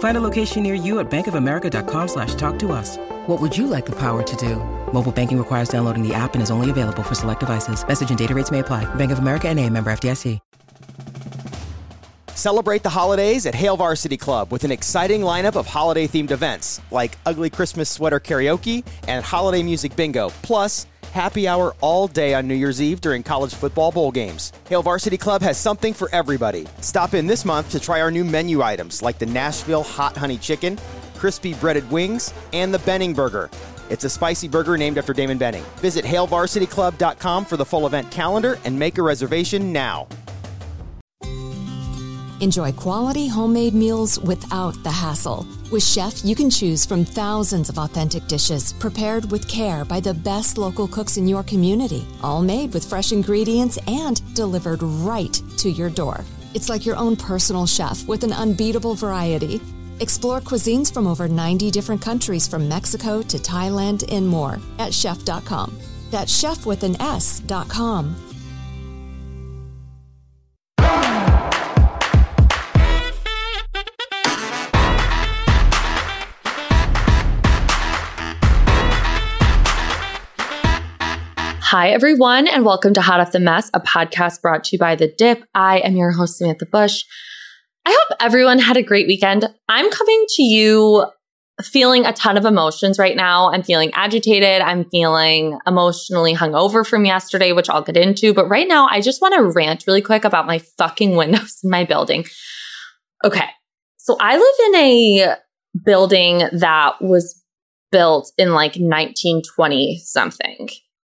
Find 0.00 0.16
a 0.16 0.20
location 0.20 0.62
near 0.62 0.74
you 0.74 0.98
at 0.98 1.10
bankofamerica.com 1.10 2.08
slash 2.08 2.34
talk 2.34 2.58
to 2.58 2.72
us. 2.72 2.98
What 3.26 3.40
would 3.40 3.56
you 3.56 3.66
like 3.66 3.86
the 3.86 3.96
power 3.96 4.22
to 4.22 4.36
do? 4.36 4.56
Mobile 4.92 5.12
banking 5.12 5.38
requires 5.38 5.70
downloading 5.70 6.06
the 6.06 6.12
app 6.12 6.34
and 6.34 6.42
is 6.42 6.50
only 6.50 6.68
available 6.68 7.02
for 7.02 7.14
select 7.14 7.40
devices. 7.40 7.86
Message 7.86 8.10
and 8.10 8.18
data 8.18 8.34
rates 8.34 8.50
may 8.50 8.58
apply. 8.58 8.92
Bank 8.96 9.12
of 9.12 9.20
America 9.20 9.48
and 9.48 9.58
a 9.58 9.70
member 9.70 9.90
FDIC. 9.90 10.38
Celebrate 12.40 12.82
the 12.82 12.88
holidays 12.88 13.44
at 13.44 13.54
Hail 13.54 13.76
Varsity 13.76 14.16
Club 14.16 14.50
with 14.50 14.64
an 14.64 14.72
exciting 14.72 15.20
lineup 15.20 15.56
of 15.56 15.66
holiday 15.66 16.08
themed 16.08 16.30
events 16.30 16.80
like 16.90 17.18
Ugly 17.26 17.50
Christmas 17.50 17.90
Sweater 17.90 18.18
Karaoke 18.18 18.82
and 19.06 19.22
Holiday 19.22 19.62
Music 19.62 19.94
Bingo, 19.94 20.30
plus 20.40 20.86
happy 21.10 21.46
hour 21.46 21.74
all 21.80 22.08
day 22.08 22.34
on 22.34 22.48
New 22.48 22.54
Year's 22.54 22.80
Eve 22.80 23.00
during 23.00 23.22
college 23.22 23.54
football 23.54 23.92
bowl 23.92 24.10
games. 24.10 24.52
Hail 24.68 24.82
Varsity 24.82 25.16
Club 25.16 25.42
has 25.42 25.58
something 25.58 25.92
for 25.92 26.08
everybody. 26.14 26.66
Stop 26.80 27.14
in 27.14 27.26
this 27.26 27.44
month 27.44 27.70
to 27.70 27.80
try 27.80 28.00
our 28.00 28.10
new 28.10 28.24
menu 28.24 28.62
items 28.62 29.02
like 29.02 29.18
the 29.18 29.26
Nashville 29.26 29.82
Hot 29.82 30.16
Honey 30.16 30.38
Chicken, 30.38 30.78
crispy 31.16 31.54
breaded 31.54 31.88
wings, 31.90 32.32
and 32.52 32.72
the 32.72 32.78
Benning 32.80 33.12
Burger. 33.12 33.50
It's 33.90 34.04
a 34.04 34.10
spicy 34.10 34.48
burger 34.48 34.76
named 34.76 34.98
after 34.98 35.12
Damon 35.12 35.36
Benning. 35.36 35.64
Visit 35.76 36.04
HailVarsityClub.com 36.04 37.44
for 37.44 37.56
the 37.56 37.64
full 37.64 37.86
event 37.86 38.10
calendar 38.10 38.58
and 38.64 38.78
make 38.78 38.98
a 38.98 39.02
reservation 39.02 39.72
now. 39.72 40.06
Enjoy 42.40 42.72
quality 42.72 43.28
homemade 43.28 43.74
meals 43.74 44.18
without 44.20 44.82
the 44.82 44.90
hassle. 44.90 45.46
With 45.70 45.84
Shef, 45.84 46.24
you 46.24 46.34
can 46.34 46.50
choose 46.50 46.84
from 46.84 47.04
thousands 47.04 47.68
of 47.68 47.78
authentic 47.78 48.26
dishes 48.26 48.72
prepared 48.72 49.30
with 49.30 49.46
care 49.46 49.84
by 49.84 50.00
the 50.00 50.12
best 50.12 50.58
local 50.58 50.88
cooks 50.88 51.16
in 51.16 51.28
your 51.28 51.44
community, 51.44 52.04
all 52.24 52.42
made 52.42 52.74
with 52.74 52.84
fresh 52.84 53.12
ingredients 53.12 53.78
and 53.86 54.20
delivered 54.34 54.82
right 54.82 55.40
to 55.58 55.70
your 55.70 55.88
door. 55.88 56.24
It's 56.54 56.68
like 56.68 56.84
your 56.84 56.96
own 56.96 57.14
personal 57.14 57.66
chef 57.66 58.08
with 58.08 58.24
an 58.24 58.32
unbeatable 58.32 58.96
variety. 58.96 59.60
Explore 60.00 60.40
cuisines 60.40 60.92
from 60.92 61.06
over 61.06 61.28
90 61.28 61.70
different 61.70 62.02
countries 62.02 62.48
from 62.48 62.68
Mexico 62.68 63.22
to 63.22 63.38
Thailand 63.38 64.04
and 64.10 64.26
more 64.26 64.58
at 64.80 64.90
shef.com. 64.90 65.78
That's 66.10 66.42
Shef 66.42 66.66
with 66.66 66.82
an 66.82 67.00
S.com. 67.00 68.29
Hi, 81.70 81.90
everyone, 81.90 82.48
and 82.48 82.64
welcome 82.64 82.94
to 82.94 83.00
Hot 83.00 83.20
Off 83.20 83.30
the 83.30 83.38
Mess, 83.38 83.70
a 83.72 83.78
podcast 83.78 84.42
brought 84.42 84.64
to 84.64 84.70
you 84.72 84.78
by 84.80 84.96
The 84.96 85.06
Dip. 85.06 85.44
I 85.54 85.78
am 85.78 85.94
your 85.94 86.10
host, 86.10 86.38
Samantha 86.38 86.66
Bush. 86.66 87.04
I 87.86 87.96
hope 87.96 88.16
everyone 88.18 88.58
had 88.58 88.76
a 88.76 88.82
great 88.82 89.06
weekend. 89.06 89.48
I'm 89.68 89.88
coming 89.88 90.24
to 90.30 90.42
you 90.42 91.06
feeling 91.62 92.06
a 92.06 92.12
ton 92.12 92.36
of 92.36 92.44
emotions 92.44 92.98
right 92.98 93.14
now. 93.14 93.52
I'm 93.52 93.62
feeling 93.62 93.92
agitated. 93.94 94.62
I'm 94.62 94.84
feeling 94.90 95.60
emotionally 95.64 96.34
hungover 96.34 96.84
from 96.84 97.04
yesterday, 97.04 97.52
which 97.52 97.70
I'll 97.70 97.82
get 97.82 97.96
into. 97.96 98.34
But 98.34 98.48
right 98.48 98.66
now, 98.66 98.88
I 98.90 99.00
just 99.00 99.22
want 99.22 99.34
to 99.34 99.52
rant 99.52 99.84
really 99.86 100.02
quick 100.02 100.24
about 100.24 100.48
my 100.48 100.58
fucking 100.76 101.14
windows 101.16 101.60
in 101.62 101.70
my 101.70 101.84
building. 101.84 102.24
Okay. 103.24 103.48
So 103.96 104.16
I 104.20 104.36
live 104.38 104.66
in 104.66 104.74
a 104.74 105.36
building 105.84 106.48
that 106.50 107.00
was 107.00 107.40
built 107.92 108.32
in 108.38 108.54
like 108.54 108.72
1920 108.72 110.00
something. 110.02 110.68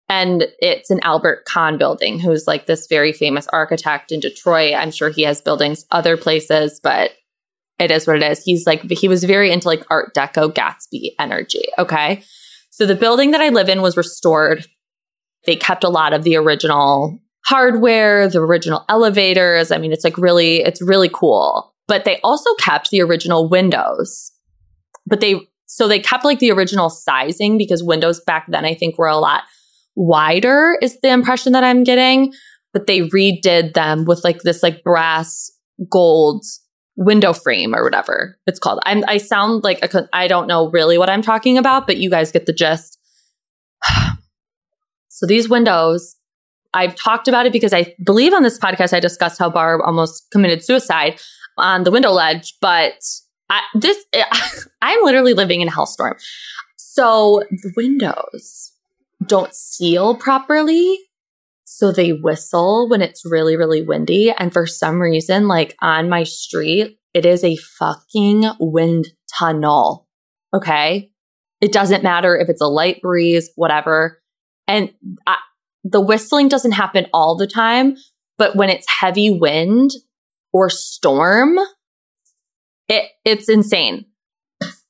And 0.09 0.47
it's 0.59 0.91
an 0.91 1.01
Albert 1.03 1.45
Kahn 1.45 1.77
building, 1.77 2.19
who's 2.19 2.47
like 2.47 2.67
this 2.67 2.87
very 2.87 3.13
famous 3.13 3.47
architect 3.49 4.11
in 4.11 4.21
Detroit. 4.21 4.75
I'm 4.75 4.91
sure 4.91 5.11
he 5.11 5.23
has 5.23 5.43
buildings 5.43 5.85
other 5.91 6.17
places, 6.17 6.81
but 6.83 7.13
it 7.79 7.91
is 7.91 8.07
what 8.07 8.17
it 8.17 8.23
is. 8.23 8.43
He's 8.43 8.67
like, 8.67 8.91
he 8.91 9.07
was 9.07 9.25
very 9.25 9.53
into 9.53 9.69
like 9.69 9.85
Art 9.91 10.15
Deco 10.15 10.53
Gatsby 10.53 11.11
energy. 11.19 11.65
Okay. 11.79 12.23
So 12.71 12.87
the 12.87 12.95
building 12.95 13.33
that 13.33 13.41
I 13.41 13.51
live 13.51 13.69
in 13.69 13.83
was 13.83 13.97
restored. 13.97 14.67
They 15.47 15.57
kept 15.57 15.85
a 15.85 15.89
lot 15.89 16.13
of 16.13 16.25
the 16.25 16.37
original 16.37 17.19
hardware, 17.45 18.29
the 18.29 18.41
original 18.41 18.85
elevators. 18.89 19.71
I 19.71 19.79
mean, 19.79 19.93
it's 19.93 20.05
like 20.05 20.19
really, 20.19 20.61
it's 20.61 20.83
really 20.83 21.11
cool. 21.13 21.75
But 21.87 22.05
they 22.05 22.19
also 22.23 22.53
kept 22.55 22.91
the 22.91 23.03
original 23.03 23.49
windows. 23.49 24.33
But 25.07 25.21
they, 25.21 25.41
so 25.67 25.87
they 25.87 26.01
kept 26.01 26.25
like 26.25 26.39
the 26.39 26.51
original 26.51 26.91
sizing 26.91 27.59
because 27.59 27.83
windows 27.83 28.21
back 28.21 28.47
then 28.49 28.65
I 28.65 28.75
think 28.75 28.99
were 28.99 29.07
a 29.07 29.17
lot 29.17 29.45
wider 29.99 30.79
is 30.81 30.99
the 31.01 31.11
impression 31.11 31.53
that 31.53 31.65
I'm 31.65 31.83
getting, 31.83 32.33
but 32.73 32.87
they 32.87 33.01
redid 33.01 33.75
them 33.75 34.05
with 34.05 34.23
like 34.23 34.43
this 34.43 34.63
like 34.63 34.83
brass 34.85 35.51
gold 35.91 36.45
window 36.97 37.33
frame 37.33 37.75
or 37.75 37.83
whatever 37.83 38.39
it's 38.47 38.59
called. 38.59 38.81
I'm, 38.85 39.05
I 39.09 39.19
sound 39.19 39.65
like 39.65 39.83
a, 39.83 40.09
I 40.13 40.29
don't 40.29 40.47
know 40.47 40.71
really 40.71 40.99
what 40.99 41.11
I'm 41.11 41.23
talking 41.23 41.59
about, 41.59 41.87
but 41.87 41.97
you 41.97 42.11
guys 42.11 42.33
get 42.33 42.47
the 42.47 42.53
gist. 42.53 42.99
so 45.09 45.27
these 45.27 45.49
windows, 45.49 46.17
I've 46.73 46.95
talked 46.95 47.27
about 47.27 47.47
it 47.47 47.53
because 47.53 47.73
I 47.73 47.95
believe 48.05 48.33
on 48.33 48.43
this 48.43 48.59
podcast 48.59 48.93
I 48.93 49.01
discussed 49.01 49.39
how 49.39 49.51
Barb 49.51 49.81
almost 49.85 50.31
committed 50.31 50.65
suicide 50.65 51.21
on 51.57 51.83
the 51.83 51.91
window 51.91 52.13
ledge, 52.13 52.55
but 52.61 53.03
I, 53.51 53.63
this 53.75 54.05
I'm 54.83 55.05
literally 55.05 55.35
living 55.35 55.61
in 55.61 55.69
a 55.69 55.73
hellstorm. 55.73 56.15
So 56.77 57.43
the 57.51 57.73
windows 57.77 58.73
don't 59.29 59.55
seal 59.55 60.15
properly. 60.17 60.99
So 61.65 61.93
they 61.93 62.13
whistle 62.13 62.89
when 62.89 63.03
it's 63.03 63.25
really, 63.25 63.57
really 63.57 63.83
windy. 63.83 64.33
And 64.33 64.53
for 64.53 64.67
some 64.67 65.01
reason, 65.01 65.49
like 65.49 65.77
on 65.81 66.09
my 66.09 66.25
street, 66.25 66.99
it 67.15 67.27
is 67.27 67.45
a 67.45 67.57
fucking 67.57 68.45
wind 68.59 69.09
tunnel. 69.39 70.09
Okay. 70.55 71.11
It 71.61 71.73
doesn't 71.73 72.03
matter 72.03 72.37
if 72.37 72.49
it's 72.49 72.63
a 72.63 72.67
light 72.67 73.03
breeze, 73.03 73.51
whatever. 73.55 74.23
And 74.67 74.93
I, 75.27 75.37
the 75.85 76.01
whistling 76.01 76.49
doesn't 76.49 76.73
happen 76.73 77.07
all 77.13 77.37
the 77.37 77.47
time, 77.47 77.97
but 78.37 78.57
when 78.57 78.71
it's 78.71 78.87
heavy 79.01 79.31
wind 79.31 79.91
or 80.53 80.71
storm, 80.71 81.59
it, 82.89 83.11
it's 83.25 83.49
insane. 83.49 84.07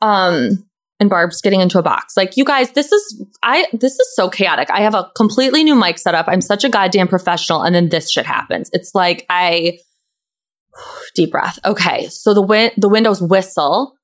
Um, 0.00 0.67
and 1.00 1.08
Barb's 1.08 1.40
getting 1.40 1.60
into 1.60 1.78
a 1.78 1.82
box. 1.82 2.16
Like, 2.16 2.36
you 2.36 2.44
guys, 2.44 2.72
this 2.72 2.90
is, 2.90 3.24
I, 3.42 3.66
this 3.72 3.92
is 3.92 4.14
so 4.14 4.28
chaotic. 4.28 4.70
I 4.70 4.80
have 4.80 4.94
a 4.94 5.10
completely 5.16 5.62
new 5.62 5.74
mic 5.74 5.98
setup. 5.98 6.26
I'm 6.28 6.40
such 6.40 6.64
a 6.64 6.68
goddamn 6.68 7.08
professional. 7.08 7.62
And 7.62 7.74
then 7.74 7.88
this 7.88 8.10
shit 8.10 8.26
happens. 8.26 8.68
It's 8.72 8.94
like, 8.94 9.24
I, 9.30 9.78
deep 11.14 11.30
breath. 11.30 11.58
Okay. 11.64 12.08
So 12.08 12.34
the 12.34 12.42
win- 12.42 12.72
the 12.76 12.88
windows 12.88 13.22
whistle. 13.22 13.94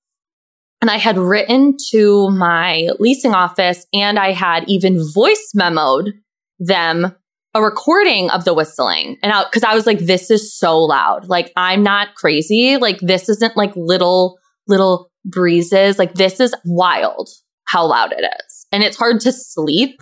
And 0.81 0.91
I 0.91 0.99
had 0.99 1.17
written 1.17 1.77
to 1.93 2.29
my 2.31 2.91
leasing 2.99 3.33
office 3.33 3.87
and 3.95 4.19
I 4.19 4.33
had 4.33 4.69
even 4.69 5.01
voice 5.15 5.53
memoed 5.57 6.13
them 6.59 7.15
a 7.55 7.63
recording 7.63 8.31
of 8.31 8.45
the 8.45 8.53
whistling. 8.53 9.17
And 9.23 9.33
I, 9.33 9.45
cause 9.45 9.63
I 9.63 9.75
was 9.75 9.87
like, 9.87 10.01
this 10.01 10.31
is 10.31 10.57
so 10.57 10.81
loud. 10.81 11.29
Like, 11.29 11.53
I'm 11.57 11.83
not 11.83 12.15
crazy. 12.17 12.77
Like, 12.77 12.99
this 13.01 13.29
isn't 13.29 13.57
like 13.57 13.73
little, 13.77 14.39
little 14.67 15.11
breezes. 15.25 15.99
Like 15.99 16.15
this 16.15 16.41
is 16.41 16.55
wild 16.65 17.31
how 17.67 17.87
loud 17.87 18.13
it 18.13 18.25
is. 18.25 18.67
And 18.73 18.83
it's 18.83 18.97
hard 18.97 19.21
to 19.21 19.33
sleep. 19.33 20.01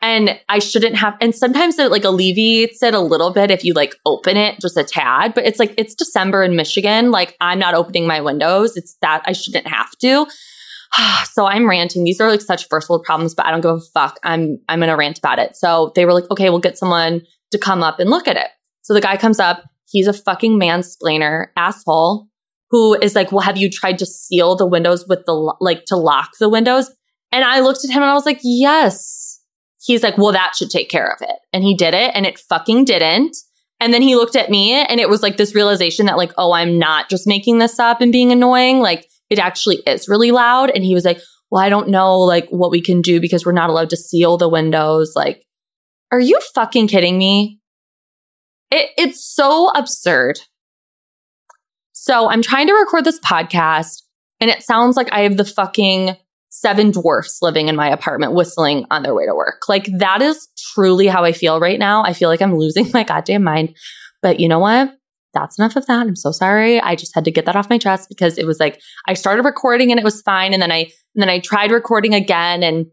And 0.00 0.38
I 0.48 0.60
shouldn't 0.60 0.96
have, 0.96 1.16
and 1.20 1.34
sometimes 1.34 1.78
it 1.78 1.90
like 1.90 2.04
alleviates 2.04 2.82
it 2.82 2.94
a 2.94 3.00
little 3.00 3.32
bit 3.32 3.50
if 3.50 3.64
you 3.64 3.72
like 3.72 3.96
open 4.06 4.36
it 4.36 4.60
just 4.60 4.76
a 4.76 4.84
tad, 4.84 5.34
but 5.34 5.44
it's 5.44 5.58
like, 5.58 5.74
it's 5.76 5.94
December 5.94 6.44
in 6.44 6.54
Michigan. 6.54 7.10
Like 7.10 7.36
I'm 7.40 7.58
not 7.58 7.74
opening 7.74 8.06
my 8.06 8.20
windows. 8.20 8.76
It's 8.76 8.96
that 9.02 9.22
I 9.26 9.32
shouldn't 9.32 9.66
have 9.66 9.90
to. 9.98 10.26
so 11.32 11.46
I'm 11.46 11.68
ranting. 11.68 12.04
These 12.04 12.20
are 12.20 12.30
like 12.30 12.40
such 12.40 12.68
first 12.68 12.88
world 12.88 13.02
problems, 13.04 13.34
but 13.34 13.46
I 13.46 13.50
don't 13.50 13.60
give 13.60 13.72
a 13.72 13.80
fuck. 13.80 14.20
I'm, 14.22 14.58
I'm 14.68 14.78
going 14.78 14.88
to 14.88 14.96
rant 14.96 15.18
about 15.18 15.40
it. 15.40 15.56
So 15.56 15.92
they 15.96 16.04
were 16.04 16.12
like, 16.12 16.30
okay, 16.30 16.50
we'll 16.50 16.60
get 16.60 16.78
someone 16.78 17.22
to 17.50 17.58
come 17.58 17.82
up 17.82 17.98
and 17.98 18.08
look 18.08 18.28
at 18.28 18.36
it. 18.36 18.48
So 18.82 18.94
the 18.94 19.00
guy 19.00 19.16
comes 19.16 19.40
up, 19.40 19.64
he's 19.88 20.06
a 20.06 20.12
fucking 20.12 20.60
mansplainer 20.60 21.48
asshole 21.56 22.28
who 22.70 22.94
is 23.00 23.14
like, 23.14 23.32
well, 23.32 23.40
have 23.40 23.56
you 23.56 23.70
tried 23.70 23.98
to 23.98 24.06
seal 24.06 24.56
the 24.56 24.66
windows 24.66 25.06
with 25.08 25.20
the, 25.26 25.56
like 25.60 25.84
to 25.86 25.96
lock 25.96 26.32
the 26.38 26.48
windows? 26.48 26.90
And 27.32 27.44
I 27.44 27.60
looked 27.60 27.84
at 27.84 27.90
him 27.90 28.02
and 28.02 28.10
I 28.10 28.14
was 28.14 28.26
like, 28.26 28.40
yes. 28.42 29.40
He's 29.80 30.02
like, 30.02 30.18
well, 30.18 30.32
that 30.32 30.54
should 30.56 30.70
take 30.70 30.90
care 30.90 31.10
of 31.10 31.20
it. 31.20 31.36
And 31.52 31.62
he 31.62 31.74
did 31.74 31.94
it 31.94 32.12
and 32.14 32.26
it 32.26 32.38
fucking 32.38 32.84
didn't. 32.84 33.36
And 33.80 33.94
then 33.94 34.02
he 34.02 34.16
looked 34.16 34.36
at 34.36 34.50
me 34.50 34.72
and 34.72 34.98
it 34.98 35.08
was 35.08 35.22
like 35.22 35.36
this 35.36 35.54
realization 35.54 36.06
that 36.06 36.16
like, 36.16 36.32
oh, 36.36 36.52
I'm 36.52 36.78
not 36.78 37.08
just 37.08 37.26
making 37.26 37.58
this 37.58 37.78
up 37.78 38.00
and 38.00 38.12
being 38.12 38.32
annoying. 38.32 38.80
Like 38.80 39.06
it 39.30 39.38
actually 39.38 39.76
is 39.86 40.08
really 40.08 40.30
loud. 40.30 40.70
And 40.70 40.84
he 40.84 40.94
was 40.94 41.04
like, 41.04 41.20
well, 41.50 41.62
I 41.62 41.68
don't 41.68 41.88
know 41.88 42.18
like 42.18 42.48
what 42.50 42.70
we 42.70 42.80
can 42.80 43.00
do 43.00 43.20
because 43.20 43.46
we're 43.46 43.52
not 43.52 43.70
allowed 43.70 43.90
to 43.90 43.96
seal 43.96 44.36
the 44.36 44.48
windows. 44.48 45.12
Like, 45.14 45.44
are 46.10 46.20
you 46.20 46.40
fucking 46.54 46.88
kidding 46.88 47.16
me? 47.16 47.60
It, 48.70 48.90
it's 48.98 49.24
so 49.24 49.70
absurd. 49.70 50.40
So 52.00 52.30
I'm 52.30 52.42
trying 52.42 52.68
to 52.68 52.74
record 52.74 53.04
this 53.04 53.18
podcast 53.18 54.02
and 54.40 54.48
it 54.50 54.62
sounds 54.62 54.96
like 54.96 55.08
I 55.12 55.22
have 55.22 55.36
the 55.36 55.44
fucking 55.44 56.16
seven 56.48 56.92
dwarfs 56.92 57.42
living 57.42 57.68
in 57.68 57.74
my 57.74 57.90
apartment 57.90 58.34
whistling 58.34 58.86
on 58.90 59.02
their 59.02 59.14
way 59.14 59.26
to 59.26 59.34
work. 59.34 59.68
Like 59.68 59.88
that 59.98 60.22
is 60.22 60.46
truly 60.72 61.08
how 61.08 61.24
I 61.24 61.32
feel 61.32 61.58
right 61.58 61.78
now. 61.78 62.04
I 62.04 62.12
feel 62.12 62.28
like 62.28 62.40
I'm 62.40 62.56
losing 62.56 62.88
my 62.94 63.02
goddamn 63.02 63.42
mind. 63.42 63.76
But 64.22 64.38
you 64.38 64.48
know 64.48 64.60
what? 64.60 64.94
That's 65.34 65.58
enough 65.58 65.74
of 65.74 65.86
that. 65.86 66.06
I'm 66.06 66.16
so 66.16 66.30
sorry. 66.30 66.80
I 66.80 66.94
just 66.94 67.14
had 67.16 67.24
to 67.24 67.32
get 67.32 67.46
that 67.46 67.56
off 67.56 67.68
my 67.68 67.78
chest 67.78 68.08
because 68.08 68.38
it 68.38 68.46
was 68.46 68.60
like 68.60 68.80
I 69.08 69.14
started 69.14 69.44
recording 69.44 69.90
and 69.90 69.98
it 69.98 70.04
was 70.04 70.22
fine 70.22 70.52
and 70.52 70.62
then 70.62 70.72
I 70.72 70.90
and 71.14 71.22
then 71.22 71.28
I 71.28 71.40
tried 71.40 71.72
recording 71.72 72.14
again 72.14 72.62
and 72.62 72.86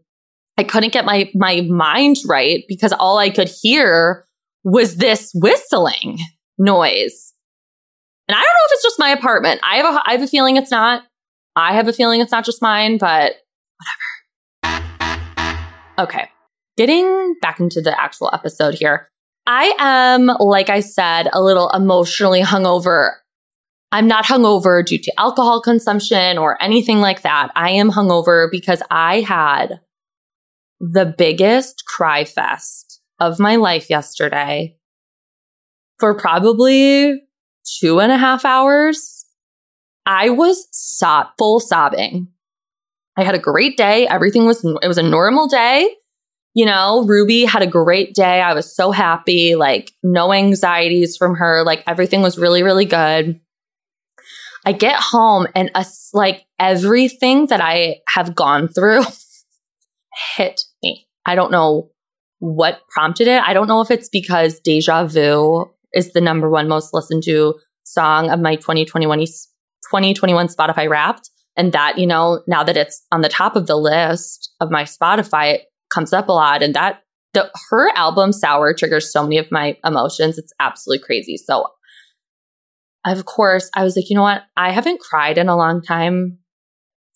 I 0.58 0.64
couldn't 0.64 0.92
get 0.92 1.04
my 1.04 1.30
my 1.32 1.60
mind 1.62 2.16
right 2.26 2.64
because 2.66 2.92
all 2.92 3.18
I 3.18 3.30
could 3.30 3.50
hear 3.62 4.26
was 4.64 4.96
this 4.96 5.30
whistling 5.32 6.18
noise. 6.58 7.25
And 8.28 8.34
I 8.34 8.40
don't 8.40 8.44
know 8.44 8.66
if 8.66 8.72
it's 8.72 8.82
just 8.82 8.98
my 8.98 9.10
apartment. 9.10 9.60
I 9.62 9.76
have 9.76 9.94
a 9.94 10.02
I 10.04 10.12
have 10.12 10.22
a 10.22 10.26
feeling 10.26 10.56
it's 10.56 10.70
not. 10.70 11.04
I 11.54 11.74
have 11.74 11.88
a 11.88 11.92
feeling 11.92 12.20
it's 12.20 12.32
not 12.32 12.44
just 12.44 12.60
mine, 12.60 12.98
but 12.98 13.34
whatever. 14.62 14.82
Okay. 15.98 16.28
Getting 16.76 17.36
back 17.40 17.60
into 17.60 17.80
the 17.80 17.98
actual 17.98 18.30
episode 18.32 18.74
here. 18.74 19.08
I 19.46 19.74
am, 19.78 20.26
like 20.26 20.68
I 20.68 20.80
said, 20.80 21.28
a 21.32 21.40
little 21.40 21.70
emotionally 21.70 22.42
hungover. 22.42 23.12
I'm 23.92 24.08
not 24.08 24.24
hungover 24.24 24.84
due 24.84 24.98
to 24.98 25.20
alcohol 25.20 25.62
consumption 25.62 26.36
or 26.36 26.60
anything 26.62 27.00
like 27.00 27.22
that. 27.22 27.52
I 27.54 27.70
am 27.70 27.92
hungover 27.92 28.50
because 28.50 28.82
I 28.90 29.20
had 29.20 29.80
the 30.80 31.06
biggest 31.06 31.84
cry 31.86 32.24
fest 32.24 33.00
of 33.20 33.38
my 33.38 33.56
life 33.56 33.88
yesterday 33.88 34.76
for 35.98 36.14
probably 36.14 37.22
two 37.80 38.00
and 38.00 38.12
a 38.12 38.18
half 38.18 38.44
hours. 38.44 39.24
I 40.04 40.30
was 40.30 40.68
sob- 40.70 41.28
full 41.38 41.60
sobbing. 41.60 42.28
I 43.16 43.24
had 43.24 43.34
a 43.34 43.40
great 43.40 43.76
day. 43.76 44.06
Everything 44.06 44.46
was, 44.46 44.64
it 44.64 44.88
was 44.88 44.98
a 44.98 45.02
normal 45.02 45.48
day. 45.48 45.94
You 46.54 46.64
know, 46.64 47.04
Ruby 47.06 47.44
had 47.44 47.62
a 47.62 47.66
great 47.66 48.14
day. 48.14 48.40
I 48.40 48.54
was 48.54 48.74
so 48.74 48.90
happy, 48.90 49.56
like 49.56 49.92
no 50.02 50.32
anxieties 50.32 51.16
from 51.16 51.34
her. 51.36 51.62
Like 51.64 51.82
everything 51.86 52.22
was 52.22 52.38
really, 52.38 52.62
really 52.62 52.86
good. 52.86 53.40
I 54.64 54.72
get 54.72 54.98
home 54.98 55.46
and 55.54 55.70
a, 55.74 55.84
like 56.12 56.44
everything 56.58 57.46
that 57.46 57.60
I 57.60 57.98
have 58.08 58.34
gone 58.34 58.68
through 58.68 59.02
hit 60.36 60.62
me. 60.82 61.06
I 61.24 61.34
don't 61.34 61.52
know 61.52 61.90
what 62.38 62.80
prompted 62.88 63.28
it. 63.28 63.42
I 63.42 63.52
don't 63.52 63.68
know 63.68 63.80
if 63.80 63.90
it's 63.90 64.08
because 64.08 64.60
Deja 64.60 65.06
Vu 65.06 65.70
is 65.96 66.12
the 66.12 66.20
number 66.20 66.48
one 66.48 66.68
most 66.68 66.94
listened 66.94 67.24
to 67.24 67.54
song 67.84 68.30
of 68.30 68.40
my 68.40 68.54
2021 68.56 69.18
2021 69.18 70.48
Spotify 70.48 70.88
Wrapped 70.88 71.30
and 71.56 71.72
that, 71.72 71.98
you 71.98 72.06
know, 72.06 72.42
now 72.46 72.62
that 72.62 72.76
it's 72.76 73.04
on 73.10 73.22
the 73.22 73.28
top 73.28 73.56
of 73.56 73.66
the 73.66 73.76
list 73.76 74.52
of 74.60 74.70
my 74.70 74.84
Spotify, 74.84 75.54
it 75.54 75.62
comes 75.92 76.12
up 76.12 76.28
a 76.28 76.32
lot. 76.32 76.62
And 76.62 76.74
that, 76.74 77.02
the, 77.32 77.50
her 77.70 77.90
album 77.96 78.32
Sour 78.32 78.74
triggers 78.74 79.10
so 79.10 79.22
many 79.22 79.38
of 79.38 79.50
my 79.50 79.76
emotions. 79.84 80.38
It's 80.38 80.52
absolutely 80.60 81.04
crazy. 81.04 81.36
So, 81.36 81.66
of 83.06 83.24
course, 83.24 83.70
I 83.74 83.84
was 83.84 83.96
like, 83.96 84.10
you 84.10 84.16
know 84.16 84.22
what? 84.22 84.42
I 84.56 84.70
haven't 84.70 85.00
cried 85.00 85.38
in 85.38 85.48
a 85.48 85.56
long 85.56 85.80
time, 85.80 86.38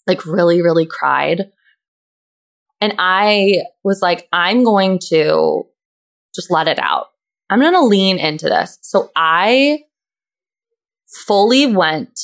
like 0.06 0.24
really, 0.24 0.62
really 0.62 0.86
cried. 0.86 1.50
And 2.80 2.94
I 2.98 3.62
was 3.84 4.00
like, 4.00 4.26
I'm 4.32 4.64
going 4.64 5.00
to 5.10 5.64
just 6.34 6.50
let 6.50 6.68
it 6.68 6.78
out. 6.78 7.06
I'm 7.50 7.60
going 7.60 7.74
to 7.74 7.84
lean 7.84 8.18
into 8.18 8.46
this. 8.46 8.78
So 8.80 9.10
I 9.14 9.80
fully 11.26 11.66
went 11.66 12.18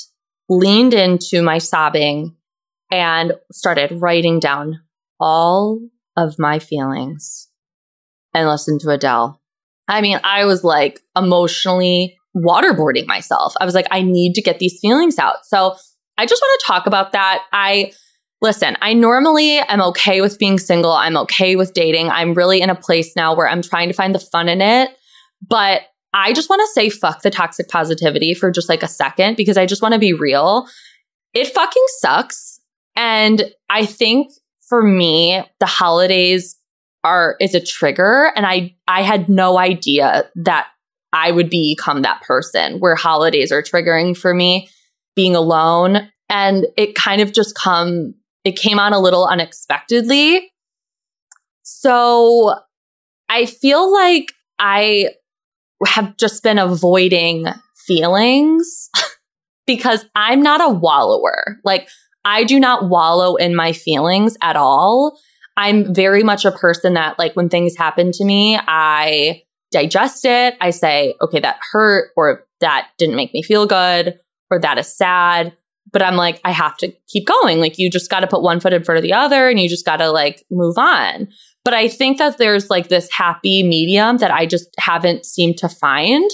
leaned 0.49 0.95
into 0.95 1.43
my 1.43 1.59
sobbing 1.59 2.37
and 2.93 3.33
started 3.51 4.01
writing 4.01 4.39
down 4.39 4.81
all 5.19 5.81
of 6.17 6.39
my 6.39 6.61
feelings 6.61 7.49
and 8.33 8.49
listened 8.49 8.81
to 8.83 8.91
Adele. 8.91 9.41
I 9.89 10.01
mean, 10.01 10.21
I 10.23 10.45
was 10.45 10.63
like 10.63 11.01
emotionally 11.17 12.17
waterboarding 12.37 13.07
myself. 13.07 13.55
I 13.61 13.65
was 13.65 13.75
like, 13.75 13.87
I 13.91 14.03
need 14.03 14.35
to 14.35 14.43
get 14.43 14.59
these 14.59 14.79
feelings 14.81 15.19
out. 15.19 15.45
So 15.45 15.75
I 16.19 16.27
just 16.27 16.43
want 16.43 16.61
to 16.61 16.67
talk 16.67 16.87
about 16.87 17.13
that. 17.13 17.43
I 17.53 17.93
listen, 18.41 18.77
I 18.81 18.93
normally 18.93 19.59
am 19.59 19.81
okay 19.83 20.21
with 20.21 20.39
being 20.39 20.59
single. 20.59 20.93
I'm 20.93 21.17
okay 21.17 21.57
with 21.57 21.73
dating. 21.73 22.11
I'm 22.11 22.35
really 22.35 22.61
in 22.61 22.71
a 22.71 22.75
place 22.75 23.17
now 23.17 23.35
where 23.35 23.49
I'm 23.49 23.63
trying 23.63 23.89
to 23.89 23.95
find 23.95 24.15
the 24.15 24.21
fun 24.21 24.49
in 24.49 24.61
it. 24.61 24.91
But 25.47 25.83
I 26.13 26.33
just 26.33 26.49
want 26.49 26.61
to 26.61 26.73
say 26.73 26.89
fuck 26.89 27.23
the 27.23 27.31
toxic 27.31 27.69
positivity 27.69 28.35
for 28.35 28.51
just 28.51 28.69
like 28.69 28.83
a 28.83 28.89
second 28.89 29.37
because 29.37 29.57
I 29.57 29.67
just 29.67 29.83
want 29.83 29.93
to 29.95 30.01
be 30.01 30.13
real. 30.13 30.67
It 31.35 31.49
fucking 31.49 31.85
sucks. 31.99 32.61
And 32.95 33.53
I 33.69 33.85
think 33.85 34.33
for 34.69 34.83
me, 34.83 35.43
the 35.61 35.67
holidays 35.67 36.57
are 37.05 37.37
is 37.41 37.55
a 37.55 37.61
trigger 37.61 38.33
and 38.35 38.47
I 38.47 38.75
I 38.89 39.03
had 39.03 39.29
no 39.29 39.59
idea 39.59 40.29
that 40.37 40.69
I 41.13 41.31
would 41.31 41.51
become 41.51 42.03
that 42.03 42.23
person 42.23 42.81
where 42.81 42.97
holidays 42.97 43.53
are 43.53 43.63
triggering 43.63 44.17
for 44.17 44.35
me 44.35 44.69
being 45.15 45.37
alone 45.37 46.11
and 46.29 46.67
it 46.77 46.95
kind 46.95 47.21
of 47.21 47.33
just 47.33 47.55
come 47.55 48.15
it 48.45 48.59
came 48.59 48.79
on 48.79 48.93
a 48.93 49.01
little 49.01 49.27
unexpectedly. 49.27 50.51
So 51.63 52.55
I 53.29 53.47
feel 53.47 53.93
like 53.93 54.33
I 54.59 55.11
have 55.85 56.17
just 56.17 56.43
been 56.43 56.59
avoiding 56.59 57.47
feelings 57.87 58.89
because 59.67 60.05
I'm 60.15 60.43
not 60.43 60.61
a 60.61 60.73
wallower. 60.73 61.59
Like, 61.65 61.89
I 62.25 62.45
do 62.45 62.59
not 62.59 62.89
wallow 62.89 63.37
in 63.37 63.55
my 63.55 63.73
feelings 63.73 64.37
at 64.43 64.57
all. 64.57 65.19
I'm 65.57 65.95
very 65.95 66.23
much 66.23 66.45
a 66.45 66.53
person 66.53 66.95
that, 66.95 67.19
like, 67.19 67.35
when 67.35 67.49
things 67.49 67.77
happen 67.77 68.13
to 68.13 68.25
me, 68.25 68.59
I 68.61 69.43
digest 69.71 70.25
it. 70.25 70.55
I 70.61 70.71
say, 70.71 71.15
okay, 71.21 71.41
that 71.41 71.59
hurt, 71.73 72.11
or 72.17 72.45
that 72.61 72.89
didn't 72.99 73.17
make 73.17 73.33
me 73.33 73.43
feel 73.43 73.67
good, 73.67 74.19
or 74.51 74.59
that 74.61 74.79
is 74.79 74.95
sad. 74.95 75.57
But 75.93 76.03
I'm 76.03 76.17
like, 76.17 76.41
I 76.45 76.51
have 76.51 76.77
to 76.79 76.93
keep 77.09 77.27
going. 77.27 77.61
Like, 77.61 77.79
you 77.79 77.91
just 77.91 78.11
got 78.11 78.21
to 78.21 78.27
put 78.27 78.43
one 78.43 78.61
foot 78.61 78.73
in 78.73 78.85
front 78.85 78.99
of 78.99 79.03
the 79.03 79.13
other 79.13 79.49
and 79.49 79.59
you 79.61 79.69
just 79.69 79.87
got 79.87 79.99
to, 79.99 80.11
like, 80.11 80.45
move 80.51 80.77
on. 80.79 81.29
But 81.67 81.75
I 81.75 81.89
think 81.89 82.19
that 82.19 82.39
there's 82.39 82.71
like 82.71 82.87
this 82.91 83.11
happy 83.11 83.65
medium 83.65 84.19
that 84.19 84.31
I 84.31 84.47
just 84.47 84.69
haven't 84.79 85.27
seemed 85.27 85.57
to 85.59 85.69
find 85.69 86.31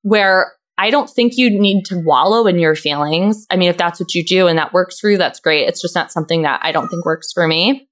where 0.00 0.54
I 0.78 0.88
don't 0.88 1.10
think 1.10 1.36
you 1.36 1.50
need 1.50 1.84
to 1.84 1.98
wallow 1.98 2.46
in 2.46 2.58
your 2.58 2.74
feelings. 2.74 3.46
I 3.50 3.56
mean, 3.56 3.68
if 3.68 3.76
that's 3.76 4.00
what 4.00 4.14
you 4.14 4.24
do 4.24 4.46
and 4.46 4.58
that 4.58 4.72
works 4.72 4.98
for 4.98 5.10
you, 5.10 5.18
that's 5.18 5.38
great. 5.38 5.68
It's 5.68 5.82
just 5.82 5.94
not 5.94 6.10
something 6.10 6.44
that 6.44 6.60
I 6.62 6.72
don't 6.72 6.88
think 6.88 7.04
works 7.04 7.30
for 7.30 7.46
me. 7.46 7.90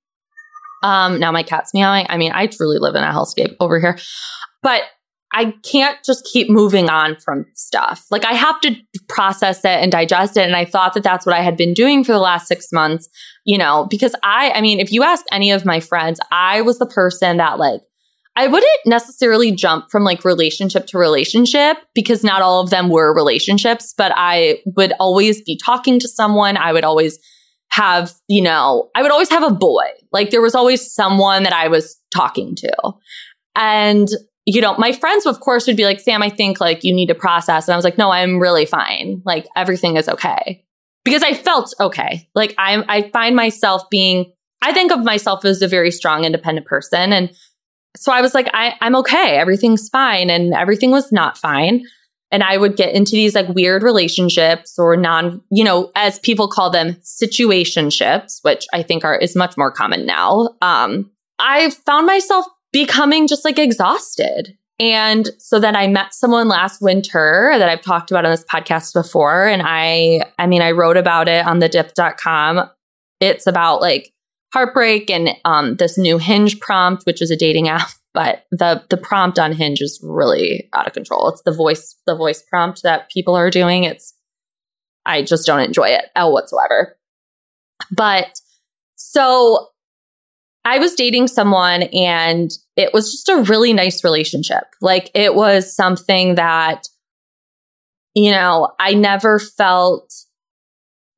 Um, 0.82 1.20
now 1.20 1.30
my 1.30 1.42
cat's 1.42 1.74
meowing. 1.74 2.06
I 2.08 2.16
mean, 2.16 2.32
I 2.34 2.46
truly 2.46 2.78
live 2.78 2.94
in 2.94 3.04
a 3.04 3.12
hellscape 3.12 3.56
over 3.60 3.78
here. 3.78 3.98
But 4.62 4.80
I 5.32 5.52
can't 5.62 5.98
just 6.04 6.24
keep 6.24 6.48
moving 6.48 6.88
on 6.88 7.16
from 7.16 7.44
stuff. 7.54 8.06
Like 8.10 8.24
I 8.24 8.32
have 8.32 8.60
to 8.62 8.74
process 9.08 9.58
it 9.58 9.66
and 9.66 9.92
digest 9.92 10.36
it. 10.36 10.46
And 10.46 10.56
I 10.56 10.64
thought 10.64 10.94
that 10.94 11.02
that's 11.02 11.26
what 11.26 11.34
I 11.36 11.42
had 11.42 11.56
been 11.56 11.74
doing 11.74 12.02
for 12.02 12.12
the 12.12 12.18
last 12.18 12.48
six 12.48 12.72
months, 12.72 13.08
you 13.44 13.58
know, 13.58 13.86
because 13.90 14.14
I, 14.22 14.52
I 14.52 14.60
mean, 14.60 14.80
if 14.80 14.90
you 14.90 15.02
ask 15.02 15.24
any 15.30 15.50
of 15.50 15.66
my 15.66 15.80
friends, 15.80 16.18
I 16.32 16.62
was 16.62 16.78
the 16.78 16.86
person 16.86 17.36
that 17.36 17.58
like, 17.58 17.82
I 18.36 18.46
wouldn't 18.46 18.70
necessarily 18.86 19.50
jump 19.50 19.90
from 19.90 20.04
like 20.04 20.24
relationship 20.24 20.86
to 20.86 20.98
relationship 20.98 21.76
because 21.92 22.22
not 22.22 22.40
all 22.40 22.60
of 22.60 22.70
them 22.70 22.88
were 22.88 23.14
relationships, 23.14 23.92
but 23.98 24.12
I 24.14 24.60
would 24.76 24.92
always 25.00 25.42
be 25.42 25.60
talking 25.62 25.98
to 25.98 26.08
someone. 26.08 26.56
I 26.56 26.72
would 26.72 26.84
always 26.84 27.18
have, 27.70 28.12
you 28.28 28.40
know, 28.40 28.90
I 28.94 29.02
would 29.02 29.10
always 29.10 29.28
have 29.30 29.42
a 29.42 29.50
boy. 29.50 29.88
Like 30.12 30.30
there 30.30 30.40
was 30.40 30.54
always 30.54 30.90
someone 30.90 31.42
that 31.42 31.52
I 31.52 31.68
was 31.68 32.00
talking 32.14 32.54
to. 32.56 32.72
And 33.56 34.08
you 34.50 34.62
know, 34.62 34.74
my 34.78 34.92
friends, 34.92 35.26
of 35.26 35.40
course, 35.40 35.66
would 35.66 35.76
be 35.76 35.84
like, 35.84 36.00
Sam, 36.00 36.22
I 36.22 36.30
think 36.30 36.58
like 36.58 36.82
you 36.82 36.94
need 36.94 37.08
to 37.08 37.14
process. 37.14 37.68
And 37.68 37.74
I 37.74 37.76
was 37.76 37.84
like, 37.84 37.98
no, 37.98 38.10
I'm 38.10 38.38
really 38.38 38.64
fine. 38.64 39.20
Like 39.26 39.46
everything 39.54 39.98
is 39.98 40.08
okay. 40.08 40.64
Because 41.04 41.22
I 41.22 41.34
felt 41.34 41.74
okay. 41.78 42.26
Like 42.34 42.54
I'm, 42.56 42.82
I 42.88 43.10
find 43.10 43.36
myself 43.36 43.82
being, 43.90 44.32
I 44.62 44.72
think 44.72 44.90
of 44.90 45.04
myself 45.04 45.44
as 45.44 45.60
a 45.60 45.68
very 45.68 45.90
strong, 45.90 46.24
independent 46.24 46.66
person. 46.66 47.12
And 47.12 47.30
so 47.94 48.10
I 48.10 48.22
was 48.22 48.32
like, 48.32 48.48
I, 48.54 48.72
I'm 48.80 48.96
okay. 48.96 49.36
Everything's 49.36 49.90
fine. 49.90 50.30
And 50.30 50.54
everything 50.54 50.92
was 50.92 51.12
not 51.12 51.36
fine. 51.36 51.84
and 52.30 52.42
I 52.42 52.56
would 52.56 52.76
get 52.76 52.94
into 52.94 53.12
these 53.12 53.34
like 53.34 53.48
weird 53.48 53.82
relationships 53.82 54.78
or 54.78 54.96
non, 54.96 55.42
you 55.50 55.64
know, 55.64 55.90
as 55.94 56.18
people 56.18 56.48
call 56.48 56.70
them, 56.70 56.96
situationships, 57.02 58.40
which 58.42 58.66
I 58.72 58.82
think 58.82 59.04
are 59.04 59.16
is 59.16 59.34
much 59.34 59.56
more 59.56 59.72
common 59.72 60.04
now. 60.06 60.50
Um, 60.60 61.10
I 61.38 61.70
found 61.70 62.06
myself 62.06 62.46
becoming 62.72 63.26
just 63.26 63.44
like 63.44 63.58
exhausted. 63.58 64.56
And 64.80 65.28
so 65.38 65.58
then 65.58 65.74
I 65.74 65.88
met 65.88 66.14
someone 66.14 66.48
last 66.48 66.80
winter 66.80 67.52
that 67.58 67.68
I've 67.68 67.82
talked 67.82 68.10
about 68.10 68.24
on 68.24 68.30
this 68.30 68.44
podcast 68.44 68.94
before. 68.94 69.48
And 69.48 69.62
I, 69.64 70.20
I 70.38 70.46
mean, 70.46 70.62
I 70.62 70.70
wrote 70.70 70.96
about 70.96 71.26
it 71.26 71.44
on 71.44 71.58
the 71.58 71.68
dip.com. 71.68 72.70
It's 73.20 73.46
about 73.46 73.80
like 73.80 74.12
heartbreak 74.52 75.10
and 75.10 75.30
um, 75.44 75.76
this 75.76 75.98
new 75.98 76.18
hinge 76.18 76.60
prompt, 76.60 77.04
which 77.04 77.20
is 77.20 77.30
a 77.30 77.36
dating 77.36 77.68
app 77.68 77.90
but 78.18 78.46
the 78.50 78.82
the 78.90 78.96
prompt 78.96 79.38
on 79.38 79.52
Hinge 79.52 79.80
is 79.80 80.00
really 80.02 80.68
out 80.72 80.88
of 80.88 80.92
control. 80.92 81.28
It's 81.28 81.42
the 81.42 81.52
voice 81.52 81.94
the 82.04 82.16
voice 82.16 82.42
prompt 82.42 82.82
that 82.82 83.08
people 83.10 83.36
are 83.36 83.48
doing. 83.48 83.84
It's 83.84 84.12
I 85.06 85.22
just 85.22 85.46
don't 85.46 85.60
enjoy 85.60 85.90
it 85.90 86.06
whatsoever. 86.16 86.96
But 87.92 88.40
so 88.96 89.68
I 90.64 90.78
was 90.78 90.94
dating 90.94 91.28
someone 91.28 91.84
and 91.84 92.50
it 92.76 92.92
was 92.92 93.10
just 93.10 93.28
a 93.28 93.42
really 93.42 93.72
nice 93.72 94.04
relationship. 94.04 94.64
Like 94.80 95.10
it 95.14 95.34
was 95.34 95.74
something 95.74 96.34
that 96.34 96.88
you 98.14 98.32
know, 98.32 98.72
I 98.80 98.94
never 98.94 99.38
felt 99.38 100.12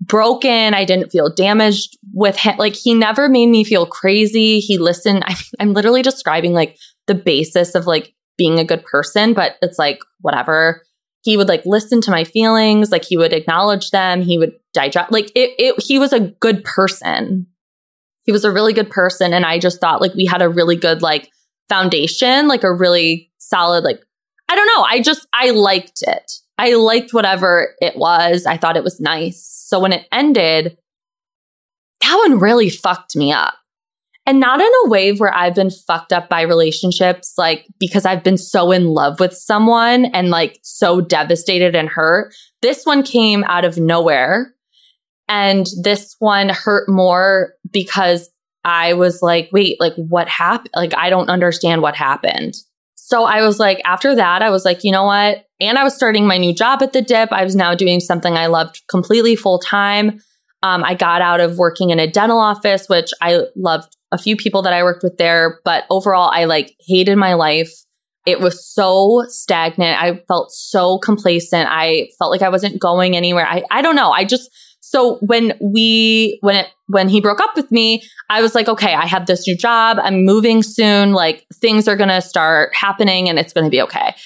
broken. 0.01 0.75
I 0.75 0.85
didn't 0.85 1.11
feel 1.11 1.33
damaged 1.33 1.97
with 2.13 2.37
him. 2.37 2.57
Like 2.59 2.75
he 2.75 2.95
never 2.95 3.29
made 3.29 3.47
me 3.47 3.65
feel 3.65 3.87
crazy. 3.87 4.61
He 4.61 4.79
listened. 4.79 5.23
I, 5.27 5.37
I'm 5.59 5.73
literally 5.73 6.03
describing 6.03 6.53
like 6.53 6.77
the 7.07 7.15
basis 7.15 7.75
of 7.75 7.87
like 7.87 8.15
being 8.37 8.59
a 8.59 8.65
good 8.65 8.85
person, 8.85 9.35
but 9.35 9.57
it's 9.63 9.79
like 9.79 10.01
whatever. 10.21 10.83
He 11.23 11.37
would 11.37 11.49
like 11.49 11.63
listen 11.67 12.01
to 12.03 12.11
my 12.11 12.25
feelings, 12.25 12.91
like 12.91 13.05
he 13.05 13.17
would 13.17 13.35
acknowledge 13.35 13.91
them, 13.91 14.23
he 14.23 14.39
would 14.39 14.53
digest 14.73 15.13
like 15.13 15.31
it, 15.35 15.51
it 15.59 15.83
he 15.83 15.99
was 15.99 16.13
a 16.13 16.21
good 16.21 16.65
person. 16.65 17.47
He 18.25 18.33
was 18.33 18.45
a 18.45 18.53
really 18.53 18.73
good 18.73 18.91
person 18.91 19.33
and 19.33 19.45
I 19.45 19.59
just 19.59 19.81
thought 19.81 20.01
like 20.01 20.15
we 20.15 20.27
had 20.27 20.43
a 20.43 20.49
really 20.49 20.77
good 20.77 21.03
like 21.03 21.31
foundation, 21.69 22.49
like 22.49 22.65
a 22.65 22.73
really 22.73 23.31
solid 23.39 23.85
like 23.85 24.01
I 24.49 24.57
don't 24.57 24.67
know, 24.67 24.83
I 24.83 25.01
just 25.01 25.27
I 25.33 25.51
liked 25.51 26.03
it. 26.03 26.33
I 26.59 26.75
liked 26.75 27.15
whatever 27.15 27.75
it 27.81 27.97
was. 27.97 28.45
I 28.45 28.57
thought 28.57 28.77
it 28.77 28.85
was 28.85 29.01
nice. 29.01 29.47
So 29.47 29.81
when 29.81 29.93
it 29.93 30.07
ended, 30.13 30.77
that 32.01 32.17
one 32.17 32.39
really 32.39 32.69
fucked 32.69 33.17
me 33.17 33.33
up 33.33 33.55
and 34.27 34.39
not 34.39 34.61
in 34.61 34.71
a 34.85 34.89
way 34.89 35.13
where 35.13 35.35
I've 35.35 35.55
been 35.55 35.71
fucked 35.71 36.13
up 36.13 36.29
by 36.29 36.43
relationships, 36.43 37.35
like 37.39 37.67
because 37.79 38.05
I've 38.05 38.23
been 38.23 38.37
so 38.37 38.71
in 38.73 38.87
love 38.87 39.21
with 39.21 39.33
someone 39.33 40.05
and 40.07 40.31
like 40.31 40.59
so 40.63 41.01
devastated 41.01 41.75
and 41.75 41.89
hurt. 41.89 42.35
This 42.63 42.85
one 42.85 43.03
came 43.03 43.45
out 43.45 43.65
of 43.65 43.79
nowhere. 43.79 44.55
And 45.31 45.67
this 45.81 46.17
one 46.19 46.49
hurt 46.49 46.89
more 46.89 47.55
because 47.71 48.29
I 48.65 48.95
was 48.95 49.23
like, 49.23 49.49
wait, 49.53 49.81
like 49.81 49.95
what 49.95 50.29
happened? 50.29 50.73
Like, 50.75 50.93
I 50.97 51.09
don't 51.09 51.31
understand 51.31 51.83
what 51.83 51.95
happened. 51.95 52.57
So 52.97 53.25
I 53.25 53.43
was 53.43 53.61
like, 53.61 53.81
after 53.85 54.15
that, 54.17 54.43
I 54.43 54.51
was 54.51 54.65
like, 54.65 54.83
you 54.83 54.91
know 54.91 55.05
what? 55.05 55.47
And 55.61 55.79
I 55.79 55.85
was 55.85 55.95
starting 55.95 56.27
my 56.27 56.37
new 56.37 56.53
job 56.53 56.83
at 56.83 56.93
the 56.93 57.01
dip. 57.01 57.33
I 57.33 57.45
was 57.45 57.55
now 57.55 57.77
doing 57.77 58.01
something 58.01 58.35
I 58.35 58.47
loved 58.47 58.83
completely 58.91 59.37
full 59.37 59.61
time. 59.61 60.21
Um, 60.65 60.83
I 60.85 60.95
got 60.95 61.23
out 61.23 61.41
of 61.41 61.59
working 61.59 61.91
in 61.91 62.01
a 62.01 62.11
dental 62.11 62.39
office, 62.39 62.89
which 62.89 63.11
I 63.23 63.43
loved 63.55 63.97
a 64.13 64.19
few 64.19 64.37
people 64.37 64.63
that 64.63 64.73
I 64.73 64.83
worked 64.83 65.05
with 65.05 65.17
there, 65.17 65.61
but 65.65 65.85
overall, 65.91 66.31
I 66.33 66.45
like 66.45 66.75
hated 66.81 67.17
my 67.17 67.35
life. 67.35 67.73
It 68.27 68.41
was 68.41 68.67
so 68.67 69.25
stagnant. 69.29 70.01
I 70.03 70.23
felt 70.29 70.51
so 70.51 70.99
complacent. 70.99 71.69
I 71.71 72.09
felt 72.19 72.31
like 72.31 72.43
I 72.43 72.49
wasn't 72.49 72.81
going 72.81 73.17
anywhere. 73.17 73.47
I, 73.47 73.63
I 73.71 73.81
don't 73.81 73.97
know. 73.97 74.11
I 74.11 74.25
just, 74.25 74.51
so 74.91 75.19
when 75.19 75.53
we, 75.61 76.39
when 76.41 76.57
it, 76.57 76.67
when 76.89 77.09
he 77.09 77.21
broke 77.21 77.41
up 77.41 77.55
with 77.55 77.71
me, 77.71 78.03
I 78.29 78.43
was 78.43 78.57
like, 78.57 78.67
okay, 78.67 78.93
I 78.93 79.07
have 79.07 79.27
this 79.27 79.47
new 79.47 79.57
job. 79.57 79.99
I'm 80.03 80.25
moving 80.25 80.65
soon. 80.65 81.13
Like 81.13 81.47
things 81.55 81.87
are 81.87 81.95
going 81.95 82.09
to 82.09 82.21
start 82.21 82.75
happening 82.75 83.29
and 83.29 83.39
it's 83.39 83.53
going 83.53 83.63
to 83.63 83.71
be 83.71 83.81
okay. 83.83 84.17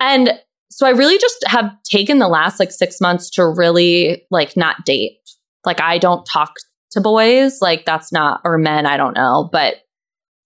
And 0.00 0.32
so 0.68 0.84
I 0.84 0.90
really 0.90 1.16
just 1.16 1.44
have 1.46 1.70
taken 1.84 2.18
the 2.18 2.26
last 2.26 2.58
like 2.58 2.72
six 2.72 3.00
months 3.00 3.30
to 3.34 3.46
really 3.46 4.26
like 4.32 4.56
not 4.56 4.84
date. 4.84 5.20
Like 5.64 5.80
I 5.80 5.98
don't 5.98 6.26
talk 6.26 6.54
to 6.90 7.00
boys. 7.00 7.62
Like 7.62 7.84
that's 7.84 8.10
not, 8.10 8.40
or 8.42 8.58
men, 8.58 8.86
I 8.86 8.96
don't 8.96 9.14
know. 9.14 9.48
But, 9.52 9.76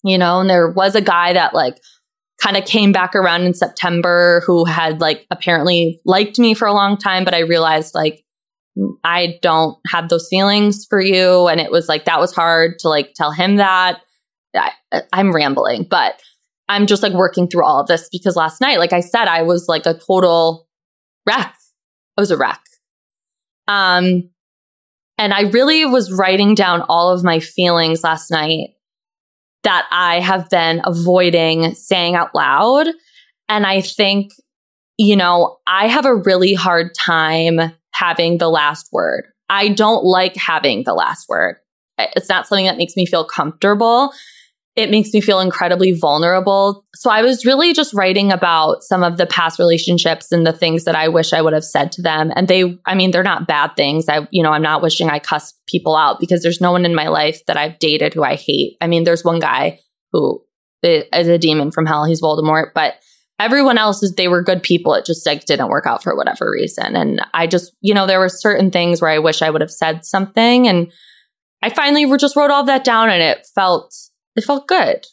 you 0.02 0.18
know, 0.18 0.40
and 0.40 0.50
there 0.50 0.70
was 0.70 0.94
a 0.94 1.00
guy 1.00 1.32
that 1.32 1.54
like 1.54 1.78
kind 2.38 2.58
of 2.58 2.66
came 2.66 2.92
back 2.92 3.14
around 3.14 3.44
in 3.44 3.54
September 3.54 4.42
who 4.46 4.66
had 4.66 5.00
like 5.00 5.26
apparently 5.30 6.02
liked 6.04 6.38
me 6.38 6.52
for 6.52 6.68
a 6.68 6.74
long 6.74 6.98
time, 6.98 7.24
but 7.24 7.32
I 7.32 7.38
realized 7.38 7.94
like, 7.94 8.23
I 9.04 9.38
don't 9.42 9.76
have 9.92 10.08
those 10.08 10.28
feelings 10.28 10.86
for 10.88 11.00
you. 11.00 11.46
And 11.46 11.60
it 11.60 11.70
was 11.70 11.88
like, 11.88 12.06
that 12.06 12.20
was 12.20 12.34
hard 12.34 12.78
to 12.80 12.88
like 12.88 13.12
tell 13.14 13.30
him 13.30 13.56
that. 13.56 14.00
I, 14.56 14.72
I'm 15.12 15.34
rambling, 15.34 15.86
but 15.88 16.20
I'm 16.68 16.86
just 16.86 17.02
like 17.02 17.12
working 17.12 17.48
through 17.48 17.64
all 17.64 17.80
of 17.80 17.86
this 17.86 18.08
because 18.10 18.36
last 18.36 18.60
night, 18.60 18.78
like 18.78 18.92
I 18.92 19.00
said, 19.00 19.26
I 19.26 19.42
was 19.42 19.66
like 19.68 19.84
a 19.84 19.94
total 19.94 20.66
wreck. 21.26 21.54
I 22.16 22.20
was 22.20 22.30
a 22.30 22.36
wreck. 22.36 22.60
Um, 23.68 24.30
and 25.18 25.32
I 25.32 25.42
really 25.42 25.84
was 25.84 26.12
writing 26.12 26.54
down 26.54 26.82
all 26.82 27.10
of 27.10 27.24
my 27.24 27.40
feelings 27.40 28.02
last 28.02 28.30
night 28.30 28.70
that 29.62 29.86
I 29.90 30.20
have 30.20 30.48
been 30.50 30.82
avoiding 30.84 31.74
saying 31.74 32.14
out 32.14 32.34
loud. 32.34 32.88
And 33.48 33.66
I 33.66 33.80
think, 33.80 34.32
you 34.98 35.16
know, 35.16 35.58
I 35.66 35.88
have 35.88 36.06
a 36.06 36.14
really 36.14 36.54
hard 36.54 36.94
time 36.94 37.60
having 37.94 38.38
the 38.38 38.48
last 38.48 38.88
word. 38.92 39.26
I 39.48 39.68
don't 39.68 40.04
like 40.04 40.36
having 40.36 40.84
the 40.84 40.94
last 40.94 41.28
word. 41.28 41.56
It's 41.98 42.28
not 42.28 42.46
something 42.46 42.66
that 42.66 42.78
makes 42.78 42.96
me 42.96 43.06
feel 43.06 43.24
comfortable 43.24 44.12
it 44.76 44.90
makes 44.90 45.12
me 45.12 45.20
feel 45.20 45.38
incredibly 45.38 45.92
vulnerable. 45.92 46.84
So 46.94 47.08
I 47.08 47.22
was 47.22 47.44
really 47.44 47.72
just 47.72 47.94
writing 47.94 48.32
about 48.32 48.82
some 48.82 49.04
of 49.04 49.18
the 49.18 49.26
past 49.26 49.58
relationships 49.60 50.32
and 50.32 50.44
the 50.44 50.52
things 50.52 50.84
that 50.84 50.96
I 50.96 51.06
wish 51.08 51.32
I 51.32 51.40
would 51.40 51.52
have 51.52 51.64
said 51.64 51.92
to 51.92 52.02
them. 52.02 52.32
And 52.34 52.48
they, 52.48 52.76
I 52.84 52.96
mean, 52.96 53.12
they're 53.12 53.22
not 53.22 53.46
bad 53.46 53.76
things. 53.76 54.08
I, 54.08 54.26
you 54.30 54.42
know, 54.42 54.50
I'm 54.50 54.62
not 54.62 54.82
wishing 54.82 55.10
I 55.10 55.20
cussed 55.20 55.54
people 55.68 55.94
out 55.94 56.18
because 56.18 56.42
there's 56.42 56.60
no 56.60 56.72
one 56.72 56.84
in 56.84 56.94
my 56.94 57.06
life 57.06 57.44
that 57.46 57.56
I've 57.56 57.78
dated 57.78 58.14
who 58.14 58.24
I 58.24 58.34
hate. 58.34 58.76
I 58.80 58.88
mean, 58.88 59.04
there's 59.04 59.24
one 59.24 59.38
guy 59.38 59.78
who 60.12 60.44
is 60.82 61.28
a 61.28 61.38
demon 61.38 61.70
from 61.70 61.86
hell. 61.86 62.04
He's 62.04 62.20
Voldemort, 62.20 62.72
but 62.74 62.94
everyone 63.40 63.78
else 63.78 64.02
is, 64.02 64.14
they 64.14 64.28
were 64.28 64.42
good 64.42 64.62
people. 64.62 64.94
It 64.94 65.04
just 65.04 65.26
like 65.26 65.44
didn't 65.44 65.68
work 65.68 65.86
out 65.86 66.02
for 66.02 66.16
whatever 66.16 66.50
reason. 66.50 66.96
And 66.96 67.20
I 67.34 67.46
just, 67.46 67.72
you 67.80 67.94
know, 67.94 68.06
there 68.06 68.20
were 68.20 68.28
certain 68.28 68.70
things 68.70 69.00
where 69.00 69.10
I 69.10 69.18
wish 69.18 69.42
I 69.42 69.50
would 69.50 69.60
have 69.60 69.70
said 69.70 70.04
something. 70.04 70.68
And 70.68 70.92
I 71.62 71.70
finally 71.70 72.06
just 72.16 72.36
wrote 72.36 72.50
all 72.50 72.64
that 72.64 72.84
down 72.84 73.10
and 73.10 73.22
it 73.22 73.46
felt, 73.54 73.94
it 74.36 74.44
felt 74.44 74.68
good. 74.68 75.06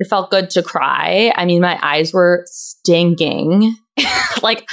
It 0.00 0.08
felt 0.08 0.30
good 0.30 0.50
to 0.50 0.62
cry. 0.62 1.32
I 1.36 1.44
mean, 1.44 1.60
my 1.60 1.78
eyes 1.80 2.12
were 2.12 2.44
stinging. 2.46 3.76
like, 4.42 4.68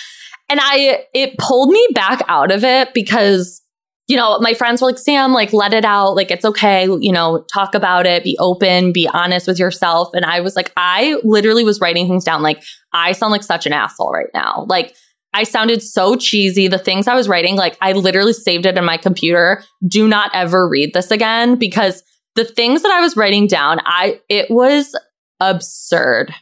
and 0.50 0.60
I, 0.62 1.06
it 1.14 1.38
pulled 1.38 1.70
me 1.70 1.88
back 1.94 2.24
out 2.28 2.52
of 2.52 2.64
it 2.64 2.94
because, 2.94 3.62
you 4.08 4.18
know, 4.18 4.40
my 4.40 4.54
friends 4.54 4.82
were 4.82 4.88
like, 4.88 4.98
Sam, 4.98 5.32
like, 5.32 5.54
let 5.54 5.74
it 5.74 5.86
out. 5.86 6.16
Like, 6.16 6.32
it's 6.32 6.44
okay. 6.44 6.86
You 6.86 7.12
know, 7.12 7.46
talk 7.54 7.76
about 7.76 8.06
it, 8.06 8.24
be 8.24 8.38
open, 8.40 8.92
be 8.92 9.08
honest 9.08 9.48
with 9.48 9.60
yourself. 9.60 10.10
And 10.14 10.26
I 10.26 10.42
was 10.42 10.56
like, 10.56 10.72
I 10.76 11.18
literally 11.24 11.64
was 11.64 11.80
writing 11.80 12.08
things 12.08 12.24
down. 12.24 12.42
Like, 12.42 12.62
I 12.94 13.14
sound 13.14 13.32
like 13.32 13.44
such 13.44 13.66
an 13.66 13.74
asshole 13.74 14.12
right 14.12 14.30
now. 14.34 14.66
Like, 14.68 14.96
I 15.34 15.44
sounded 15.44 15.82
so 15.82 16.16
cheesy. 16.16 16.68
The 16.68 16.78
things 16.78 17.08
I 17.08 17.16
was 17.16 17.30
writing, 17.30 17.56
like, 17.56 17.78
I 17.80 17.94
literally 17.94 18.34
saved 18.34 18.66
it 18.66 18.78
in 18.78 18.84
my 18.84 18.98
computer. 18.98 19.64
Do 19.88 20.08
not 20.08 20.32
ever 20.34 20.68
read 20.68 20.94
this 20.94 21.10
again 21.10 21.56
because 21.56 22.04
the 22.36 22.44
things 22.44 22.82
that 22.82 22.92
I 22.92 23.00
was 23.02 23.16
writing 23.16 23.48
down, 23.48 23.80
I, 23.86 24.20
it 24.28 24.50
was 24.50 24.94
absurd. 25.40 26.34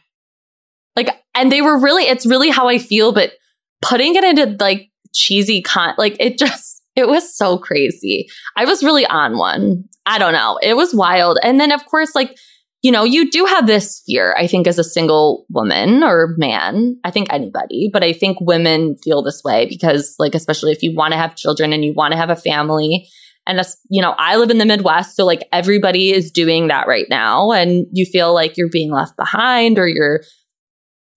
Like, 0.96 1.22
and 1.34 1.52
they 1.52 1.62
were 1.62 1.78
really, 1.78 2.04
it's 2.04 2.26
really 2.26 2.50
how 2.50 2.68
I 2.68 2.78
feel, 2.78 3.12
but 3.12 3.32
putting 3.80 4.16
it 4.16 4.24
into 4.24 4.56
like 4.58 4.90
cheesy 5.14 5.62
con, 5.62 5.94
like 5.98 6.16
it 6.18 6.36
just, 6.36 6.69
it 7.00 7.08
was 7.08 7.36
so 7.36 7.58
crazy. 7.58 8.28
I 8.56 8.64
was 8.64 8.82
really 8.84 9.06
on 9.06 9.36
one. 9.36 9.84
I 10.06 10.18
don't 10.18 10.32
know. 10.32 10.58
It 10.62 10.76
was 10.76 10.94
wild. 10.94 11.38
And 11.42 11.60
then, 11.60 11.72
of 11.72 11.84
course, 11.86 12.14
like, 12.14 12.36
you 12.82 12.90
know, 12.90 13.04
you 13.04 13.30
do 13.30 13.44
have 13.44 13.66
this 13.66 14.02
fear, 14.06 14.34
I 14.38 14.46
think, 14.46 14.66
as 14.66 14.78
a 14.78 14.84
single 14.84 15.44
woman 15.50 16.02
or 16.02 16.34
man. 16.38 16.96
I 17.04 17.10
think 17.10 17.32
anybody, 17.32 17.90
but 17.92 18.02
I 18.02 18.12
think 18.12 18.38
women 18.40 18.96
feel 19.02 19.22
this 19.22 19.42
way 19.44 19.66
because, 19.66 20.14
like, 20.18 20.34
especially 20.34 20.72
if 20.72 20.82
you 20.82 20.94
want 20.94 21.12
to 21.12 21.18
have 21.18 21.36
children 21.36 21.72
and 21.72 21.84
you 21.84 21.92
want 21.94 22.12
to 22.12 22.18
have 22.18 22.30
a 22.30 22.36
family 22.36 23.08
and, 23.46 23.60
you 23.88 24.02
know, 24.02 24.14
I 24.16 24.36
live 24.36 24.50
in 24.50 24.58
the 24.58 24.64
Midwest. 24.64 25.16
So 25.16 25.24
like 25.24 25.48
everybody 25.52 26.12
is 26.12 26.30
doing 26.30 26.68
that 26.68 26.86
right 26.86 27.06
now. 27.08 27.52
And 27.52 27.86
you 27.92 28.06
feel 28.06 28.34
like 28.34 28.56
you're 28.56 28.68
being 28.70 28.92
left 28.92 29.16
behind 29.16 29.78
or 29.78 29.88
you're 29.88 30.22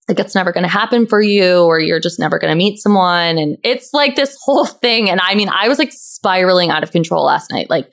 like 0.07 0.19
it's 0.19 0.35
never 0.35 0.51
going 0.51 0.63
to 0.63 0.69
happen 0.69 1.07
for 1.07 1.21
you 1.21 1.63
or 1.63 1.79
you're 1.79 1.99
just 1.99 2.19
never 2.19 2.37
going 2.37 2.51
to 2.51 2.57
meet 2.57 2.77
someone. 2.79 3.37
And 3.37 3.57
it's 3.63 3.93
like 3.93 4.15
this 4.15 4.37
whole 4.43 4.65
thing. 4.65 5.09
And 5.09 5.21
I 5.21 5.35
mean, 5.35 5.49
I 5.49 5.67
was 5.67 5.79
like 5.79 5.91
spiraling 5.93 6.69
out 6.69 6.83
of 6.83 6.91
control 6.91 7.25
last 7.25 7.51
night. 7.51 7.69
Like 7.69 7.91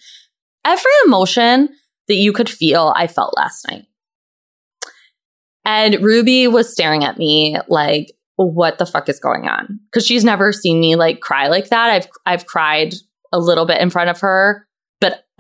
every 0.65 0.91
emotion 1.07 1.69
that 2.09 2.17
you 2.17 2.33
could 2.33 2.49
feel, 2.49 2.93
I 2.97 3.07
felt 3.07 3.37
last 3.37 3.67
night. 3.71 3.85
And 5.65 6.03
Ruby 6.03 6.49
was 6.49 6.73
staring 6.73 7.05
at 7.05 7.19
me 7.19 7.57
like, 7.69 8.13
what 8.37 8.79
the 8.79 8.87
fuck 8.87 9.09
is 9.09 9.21
going 9.21 9.47
on? 9.47 9.79
Because 9.87 10.07
she's 10.07 10.25
never 10.25 10.53
seen 10.53 10.81
me 10.81 10.97
like 10.97 11.21
cry 11.21 11.49
like 11.49 11.69
that. 11.69 11.91
I've 11.91 12.09
I've 12.25 12.47
cried 12.47 12.95
a 13.33 13.39
little 13.39 13.67
bit 13.67 13.81
in 13.81 13.91
front 13.91 14.11
of 14.11 14.21
her, 14.21 14.67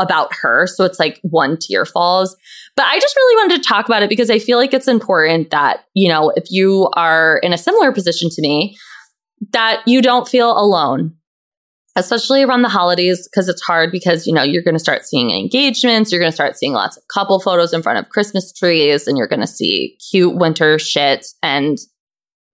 about 0.00 0.30
her. 0.40 0.66
So 0.66 0.84
it's 0.84 0.98
like 0.98 1.20
one 1.22 1.56
tear 1.60 1.84
falls. 1.84 2.36
But 2.76 2.86
I 2.86 2.98
just 2.98 3.14
really 3.14 3.42
wanted 3.42 3.62
to 3.62 3.68
talk 3.68 3.86
about 3.86 4.02
it 4.02 4.08
because 4.08 4.30
I 4.30 4.38
feel 4.38 4.58
like 4.58 4.74
it's 4.74 4.88
important 4.88 5.50
that, 5.50 5.84
you 5.94 6.08
know, 6.08 6.32
if 6.34 6.44
you 6.50 6.90
are 6.96 7.38
in 7.42 7.52
a 7.52 7.58
similar 7.58 7.92
position 7.92 8.30
to 8.30 8.42
me, 8.42 8.76
that 9.52 9.82
you 9.86 10.02
don't 10.02 10.28
feel 10.28 10.50
alone 10.52 11.14
especially 11.96 12.42
around 12.42 12.62
the 12.62 12.68
holidays 12.68 13.28
because 13.28 13.48
it's 13.48 13.62
hard 13.62 13.90
because 13.90 14.26
you 14.26 14.32
know 14.32 14.42
you're 14.42 14.62
going 14.62 14.74
to 14.74 14.80
start 14.80 15.04
seeing 15.04 15.30
engagements 15.30 16.10
you're 16.10 16.20
going 16.20 16.30
to 16.30 16.34
start 16.34 16.56
seeing 16.56 16.72
lots 16.72 16.96
of 16.96 17.02
couple 17.12 17.40
photos 17.40 17.72
in 17.72 17.82
front 17.82 17.98
of 17.98 18.08
christmas 18.10 18.52
trees 18.52 19.06
and 19.06 19.18
you're 19.18 19.26
going 19.26 19.40
to 19.40 19.46
see 19.46 19.96
cute 20.10 20.36
winter 20.36 20.78
shit 20.78 21.26
and 21.42 21.78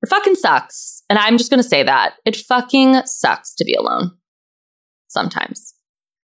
it 0.03 0.09
fucking 0.09 0.35
sucks 0.35 1.03
and 1.11 1.19
i'm 1.19 1.37
just 1.37 1.51
going 1.51 1.63
to 1.63 1.69
say 1.69 1.83
that 1.83 2.15
it 2.25 2.37
fucking 2.37 3.01
sucks 3.05 3.55
to 3.55 3.65
be 3.65 3.75
alone 3.75 4.11
sometimes 5.09 5.75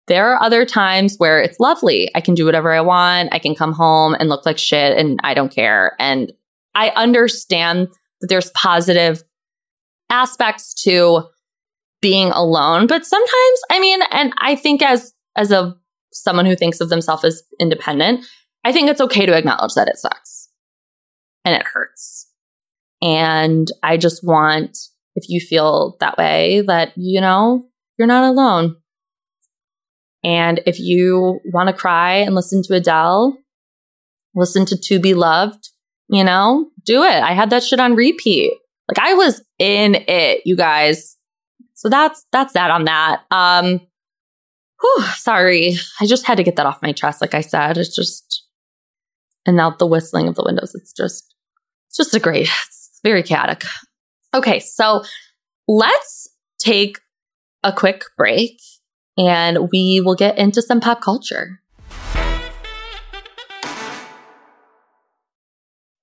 there 0.08 0.32
are 0.32 0.42
other 0.42 0.64
times 0.64 1.16
where 1.18 1.40
it's 1.40 1.60
lovely 1.60 2.10
i 2.14 2.20
can 2.20 2.34
do 2.34 2.44
whatever 2.44 2.72
i 2.72 2.80
want 2.80 3.28
i 3.32 3.38
can 3.38 3.54
come 3.54 3.72
home 3.72 4.14
and 4.18 4.28
look 4.28 4.44
like 4.44 4.58
shit 4.58 4.96
and 4.96 5.18
i 5.22 5.34
don't 5.34 5.54
care 5.54 5.94
and 5.98 6.32
i 6.74 6.90
understand 6.90 7.88
that 8.20 8.28
there's 8.28 8.50
positive 8.50 9.22
aspects 10.10 10.74
to 10.82 11.22
being 12.00 12.30
alone. 12.30 12.86
But 12.86 13.04
sometimes, 13.04 13.60
I 13.70 13.78
mean, 13.80 14.00
and 14.10 14.32
I 14.38 14.56
think 14.56 14.82
as 14.82 15.12
as 15.36 15.50
a 15.50 15.76
someone 16.12 16.46
who 16.46 16.56
thinks 16.56 16.80
of 16.80 16.88
themselves 16.88 17.24
as 17.24 17.42
independent, 17.60 18.24
I 18.64 18.72
think 18.72 18.88
it's 18.88 19.00
okay 19.00 19.26
to 19.26 19.36
acknowledge 19.36 19.74
that 19.74 19.88
it 19.88 19.98
sucks 19.98 20.48
and 21.44 21.54
it 21.54 21.66
hurts. 21.66 22.26
And 23.00 23.68
I 23.82 23.96
just 23.96 24.26
want, 24.26 24.76
if 25.14 25.28
you 25.28 25.40
feel 25.40 25.96
that 26.00 26.18
way, 26.18 26.62
that, 26.66 26.92
you 26.96 27.20
know, 27.20 27.64
you're 27.96 28.08
not 28.08 28.24
alone. 28.24 28.76
And 30.28 30.60
if 30.66 30.78
you 30.78 31.40
want 31.54 31.68
to 31.68 31.72
cry 31.72 32.16
and 32.16 32.34
listen 32.34 32.62
to 32.64 32.74
Adele, 32.74 33.38
listen 34.34 34.66
to 34.66 34.76
To 34.76 35.00
Be 35.00 35.14
Loved, 35.14 35.70
you 36.08 36.22
know, 36.22 36.68
do 36.84 37.02
it. 37.02 37.22
I 37.22 37.32
had 37.32 37.48
that 37.48 37.64
shit 37.64 37.80
on 37.80 37.94
repeat. 37.94 38.52
Like 38.88 38.98
I 38.98 39.14
was 39.14 39.42
in 39.58 40.04
it, 40.06 40.42
you 40.44 40.54
guys. 40.54 41.16
So 41.72 41.88
that's 41.88 42.26
that's 42.30 42.52
that 42.52 42.70
on 42.70 42.84
that. 42.84 43.22
Um 43.30 43.80
whew, 44.82 45.02
sorry. 45.16 45.76
I 45.98 46.04
just 46.04 46.26
had 46.26 46.36
to 46.36 46.44
get 46.44 46.56
that 46.56 46.66
off 46.66 46.82
my 46.82 46.92
chest. 46.92 47.22
Like 47.22 47.34
I 47.34 47.40
said, 47.40 47.78
it's 47.78 47.96
just 47.96 48.44
and 49.46 49.56
now 49.56 49.70
the 49.70 49.86
whistling 49.86 50.28
of 50.28 50.34
the 50.34 50.44
windows. 50.44 50.74
It's 50.74 50.92
just 50.92 51.34
it's 51.88 51.96
just 51.96 52.14
a 52.14 52.20
great, 52.20 52.50
it's 52.66 53.00
very 53.02 53.22
chaotic. 53.22 53.64
Okay, 54.34 54.60
so 54.60 55.04
let's 55.66 56.28
take 56.60 56.98
a 57.64 57.72
quick 57.72 58.04
break 58.18 58.60
and 59.18 59.68
we 59.72 60.00
will 60.04 60.14
get 60.14 60.38
into 60.38 60.62
some 60.62 60.80
pop 60.80 61.02
culture. 61.02 61.60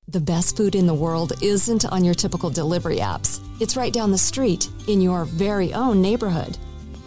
The 0.07 0.22
best 0.22 0.55
food 0.55 0.75
in 0.75 0.86
the 0.86 0.93
world 0.93 1.34
isn't 1.41 1.84
on 1.86 2.05
your 2.05 2.13
typical 2.13 2.50
delivery 2.50 2.98
apps. 2.98 3.41
It's 3.60 3.75
right 3.75 3.91
down 3.91 4.12
the 4.12 4.17
street 4.17 4.69
in 4.88 5.01
your 5.01 5.25
very 5.25 5.74
own 5.74 6.01
neighborhood. 6.01 6.57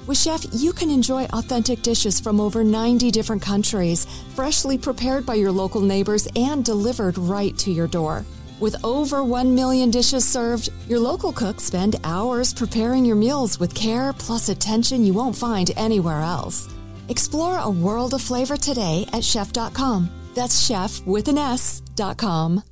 With 0.06 0.18
Shef, 0.18 0.48
you 0.52 0.72
can 0.72 0.90
enjoy 0.90 1.24
authentic 1.26 1.82
dishes 1.82 2.18
from 2.18 2.40
over 2.40 2.64
90 2.64 3.10
different 3.10 3.40
countries, 3.40 4.06
freshly 4.34 4.76
prepared 4.76 5.24
by 5.24 5.34
your 5.34 5.52
local 5.52 5.80
neighbors 5.80 6.26
and 6.34 6.64
delivered 6.64 7.16
right 7.18 7.56
to 7.58 7.70
your 7.70 7.86
door. 7.86 8.24
With 8.60 8.74
over 8.84 9.22
1 9.22 9.54
million 9.54 9.88
dishes 9.88 10.26
served, 10.26 10.70
your 10.88 10.98
local 10.98 11.32
cooks 11.32 11.62
spend 11.62 11.94
hours 12.02 12.52
preparing 12.52 13.04
your 13.04 13.14
meals 13.14 13.60
with 13.60 13.72
care 13.72 14.12
plus 14.12 14.48
attention 14.48 15.04
you 15.04 15.14
won't 15.14 15.36
find 15.36 15.70
anywhere 15.76 16.22
else. 16.22 16.68
Explore 17.08 17.58
a 17.58 17.70
world 17.70 18.14
of 18.14 18.20
flavor 18.20 18.56
today 18.56 19.06
at 19.12 19.22
shef.com. 19.22 20.10
That's 20.34 20.68
Shef 20.68 21.06
with 21.06 21.28
an 21.28 21.38
S.com. 21.38 22.62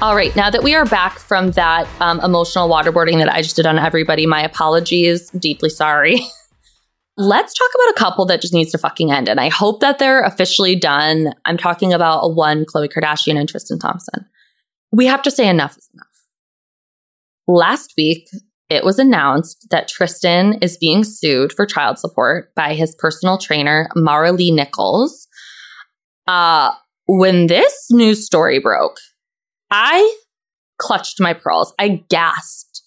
All 0.00 0.16
right, 0.16 0.34
now 0.34 0.50
that 0.50 0.62
we 0.64 0.74
are 0.74 0.84
back 0.84 1.18
from 1.18 1.52
that 1.52 1.88
um, 2.00 2.18
emotional 2.20 2.68
waterboarding 2.68 3.18
that 3.18 3.32
I 3.32 3.42
just 3.42 3.54
did 3.54 3.66
on 3.66 3.78
everybody, 3.78 4.26
my 4.26 4.42
apologies. 4.42 5.30
Deeply 5.30 5.68
sorry. 5.68 6.20
Let's 7.22 7.54
talk 7.54 7.68
about 7.74 7.90
a 7.90 7.98
couple 7.98 8.26
that 8.26 8.40
just 8.40 8.52
needs 8.52 8.72
to 8.72 8.78
fucking 8.78 9.12
end. 9.12 9.28
And 9.28 9.38
I 9.38 9.48
hope 9.48 9.80
that 9.80 10.00
they're 10.00 10.22
officially 10.22 10.74
done. 10.74 11.32
I'm 11.44 11.56
talking 11.56 11.92
about 11.92 12.20
a 12.22 12.28
one, 12.28 12.64
Khloe 12.64 12.88
Kardashian 12.92 13.38
and 13.38 13.48
Tristan 13.48 13.78
Thompson. 13.78 14.26
We 14.90 15.06
have 15.06 15.22
to 15.22 15.30
say 15.30 15.48
enough 15.48 15.78
is 15.78 15.88
enough. 15.94 16.06
Last 17.46 17.94
week, 17.96 18.28
it 18.68 18.82
was 18.82 18.98
announced 18.98 19.68
that 19.70 19.86
Tristan 19.86 20.54
is 20.62 20.76
being 20.76 21.04
sued 21.04 21.52
for 21.52 21.64
child 21.64 21.98
support 22.00 22.52
by 22.56 22.74
his 22.74 22.96
personal 22.98 23.38
trainer, 23.38 23.88
Maralee 23.96 24.52
Nichols. 24.52 25.28
Uh, 26.26 26.72
when 27.06 27.46
this 27.46 27.86
news 27.90 28.26
story 28.26 28.58
broke, 28.58 28.98
I 29.70 30.16
clutched 30.78 31.20
my 31.20 31.34
pearls. 31.34 31.72
I 31.78 32.02
gasped 32.08 32.82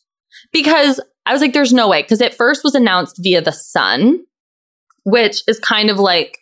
because 0.51 0.99
I 1.25 1.33
was 1.33 1.41
like, 1.41 1.53
there's 1.53 1.73
no 1.73 1.89
way. 1.89 2.01
Because 2.01 2.21
it 2.21 2.33
first 2.33 2.63
was 2.63 2.75
announced 2.75 3.19
via 3.19 3.41
The 3.41 3.51
Sun, 3.51 4.19
which 5.03 5.41
is 5.47 5.59
kind 5.59 5.89
of 5.89 5.97
like, 5.97 6.37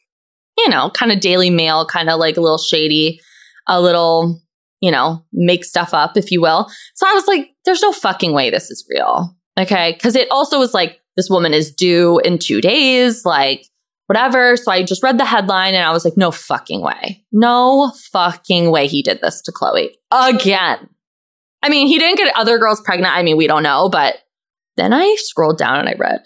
you 0.58 0.70
know, 0.70 0.90
kind 0.90 1.12
of 1.12 1.20
Daily 1.20 1.50
Mail, 1.50 1.86
kind 1.86 2.10
of 2.10 2.20
like 2.20 2.38
a 2.38 2.42
little 2.42 2.58
shady, 2.58 3.20
a 3.68 3.82
little, 3.82 4.42
you 4.82 4.92
know, 4.92 5.24
make 5.32 5.64
stuff 5.66 5.94
up, 5.94 6.18
if 6.18 6.32
you 6.32 6.42
will. 6.42 6.70
So 6.96 7.08
I 7.08 7.14
was 7.14 7.28
like, 7.28 7.52
there's 7.66 7.82
no 7.82 7.92
fucking 7.92 8.34
way 8.34 8.50
this 8.50 8.70
is 8.70 8.86
real. 8.90 9.36
Okay. 9.58 9.94
Because 9.94 10.16
it 10.16 10.30
also 10.32 10.60
was 10.60 10.74
like, 10.74 11.00
this 11.16 11.30
woman 11.30 11.54
is 11.54 11.74
due 11.74 12.20
in 12.20 12.40
two 12.40 12.60
days. 12.60 13.24
Like, 13.24 13.66
whatever. 14.08 14.58
So 14.58 14.72
I 14.72 14.84
just 14.84 15.04
read 15.04 15.18
the 15.18 15.26
headline 15.26 15.74
and 15.74 15.84
I 15.84 15.92
was 15.92 16.06
like, 16.06 16.18
no 16.18 16.32
fucking 16.32 16.82
way. 16.82 17.24
No 17.32 17.92
fucking 18.12 18.70
way 18.70 18.88
he 18.88 19.02
did 19.02 19.22
this 19.22 19.42
to 19.44 19.52
Khloe 19.52 19.90
again. 20.12 20.90
I 21.62 21.70
mean, 21.70 21.88
he 21.88 21.98
didn't 21.98 22.18
get 22.18 22.36
other 22.36 22.58
girls 22.58 22.82
pregnant. 22.82 23.16
I 23.16 23.24
mean, 23.24 23.38
we 23.38 23.48
don't 23.48 23.64
know, 23.64 23.90
but 23.90 24.18
then 24.78 24.94
I 24.94 25.16
scrolled 25.20 25.58
down 25.58 25.80
and 25.80 25.90
I 25.90 25.94
read 25.94 26.22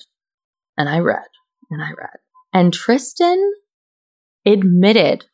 and 0.77 0.89
I 0.89 0.99
read 0.99 1.27
and 1.69 1.81
I 1.81 1.89
read. 1.89 2.17
And 2.53 2.73
Tristan 2.73 3.51
admitted 4.45 5.25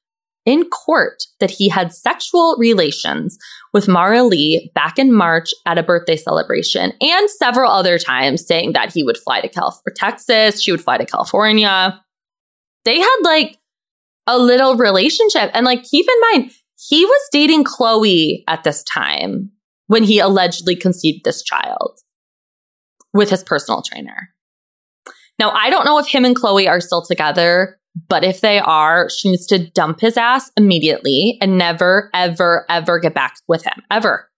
in 0.45 0.65
court 0.65 1.23
that 1.39 1.51
he 1.51 1.69
had 1.69 1.93
sexual 1.93 2.55
relations 2.57 3.37
with 3.71 3.87
Maralee 3.87 4.73
back 4.73 4.99
in 4.99 5.13
March 5.13 5.51
at 5.65 5.77
a 5.77 5.83
birthday 5.83 6.17
celebration 6.17 6.91
and 6.99 7.29
several 7.29 7.71
other 7.71 7.97
times 7.97 8.45
saying 8.45 8.73
that 8.73 8.93
he 8.93 9.03
would 9.03 9.17
fly 9.17 9.39
to 9.39 9.47
California, 9.47 9.95
Texas, 9.95 10.61
she 10.61 10.71
would 10.71 10.81
fly 10.81 10.97
to 10.97 11.05
California 11.05 11.99
they 12.85 12.99
had 12.99 13.17
like 13.23 13.57
a 14.27 14.37
little 14.37 14.75
relationship. 14.75 15.51
And 15.53 15.65
like, 15.65 15.83
keep 15.83 16.05
in 16.07 16.39
mind, 16.39 16.51
he 16.89 17.05
was 17.05 17.29
dating 17.31 17.63
Khloe 17.63 18.43
at 18.47 18.63
this 18.63 18.83
time 18.83 19.51
when 19.87 20.03
he 20.03 20.19
allegedly 20.19 20.75
conceived 20.75 21.23
this 21.23 21.43
child 21.43 21.99
with 23.13 23.29
his 23.29 23.43
personal 23.43 23.81
trainer. 23.81 24.29
Now, 25.39 25.51
I 25.51 25.69
don't 25.69 25.85
know 25.85 25.99
if 25.99 26.07
him 26.07 26.25
and 26.25 26.35
Khloe 26.35 26.69
are 26.69 26.81
still 26.81 27.03
together, 27.03 27.79
but 28.07 28.23
if 28.23 28.41
they 28.41 28.59
are, 28.59 29.09
she 29.09 29.29
needs 29.29 29.45
to 29.47 29.69
dump 29.71 29.99
his 29.99 30.17
ass 30.17 30.51
immediately 30.57 31.37
and 31.41 31.57
never, 31.57 32.09
ever, 32.13 32.65
ever 32.69 32.99
get 32.99 33.13
back 33.13 33.35
with 33.47 33.63
him, 33.63 33.83
ever. 33.91 34.29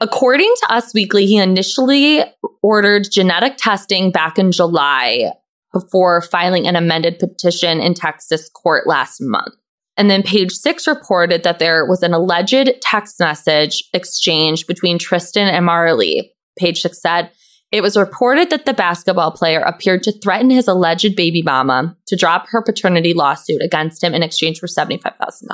According 0.00 0.52
to 0.62 0.72
Us 0.72 0.92
Weekly, 0.94 1.26
he 1.26 1.38
initially 1.38 2.24
ordered 2.60 3.08
genetic 3.10 3.54
testing 3.56 4.10
back 4.10 4.36
in 4.36 4.50
July 4.50 5.32
before 5.72 6.20
filing 6.20 6.66
an 6.66 6.74
amended 6.74 7.20
petition 7.20 7.80
in 7.80 7.94
Texas 7.94 8.48
court 8.48 8.86
last 8.86 9.18
month. 9.20 9.54
And 9.96 10.10
then 10.10 10.24
page 10.24 10.50
six 10.50 10.88
reported 10.88 11.44
that 11.44 11.60
there 11.60 11.86
was 11.86 12.02
an 12.02 12.14
alleged 12.14 12.68
text 12.80 13.20
message 13.20 13.84
exchange 13.92 14.66
between 14.66 14.98
Tristan 14.98 15.46
and 15.48 15.68
Maralee. 15.68 16.30
Page 16.58 16.80
six 16.80 17.00
said, 17.00 17.30
it 17.72 17.82
was 17.82 17.96
reported 17.96 18.50
that 18.50 18.66
the 18.66 18.74
basketball 18.74 19.30
player 19.30 19.60
appeared 19.60 20.02
to 20.02 20.12
threaten 20.12 20.50
his 20.50 20.68
alleged 20.68 21.16
baby 21.16 21.40
mama 21.42 21.96
to 22.06 22.16
drop 22.16 22.46
her 22.50 22.62
paternity 22.62 23.14
lawsuit 23.14 23.62
against 23.62 24.04
him 24.04 24.12
in 24.12 24.22
exchange 24.22 24.58
for 24.58 24.66
$75,000. 24.66 25.48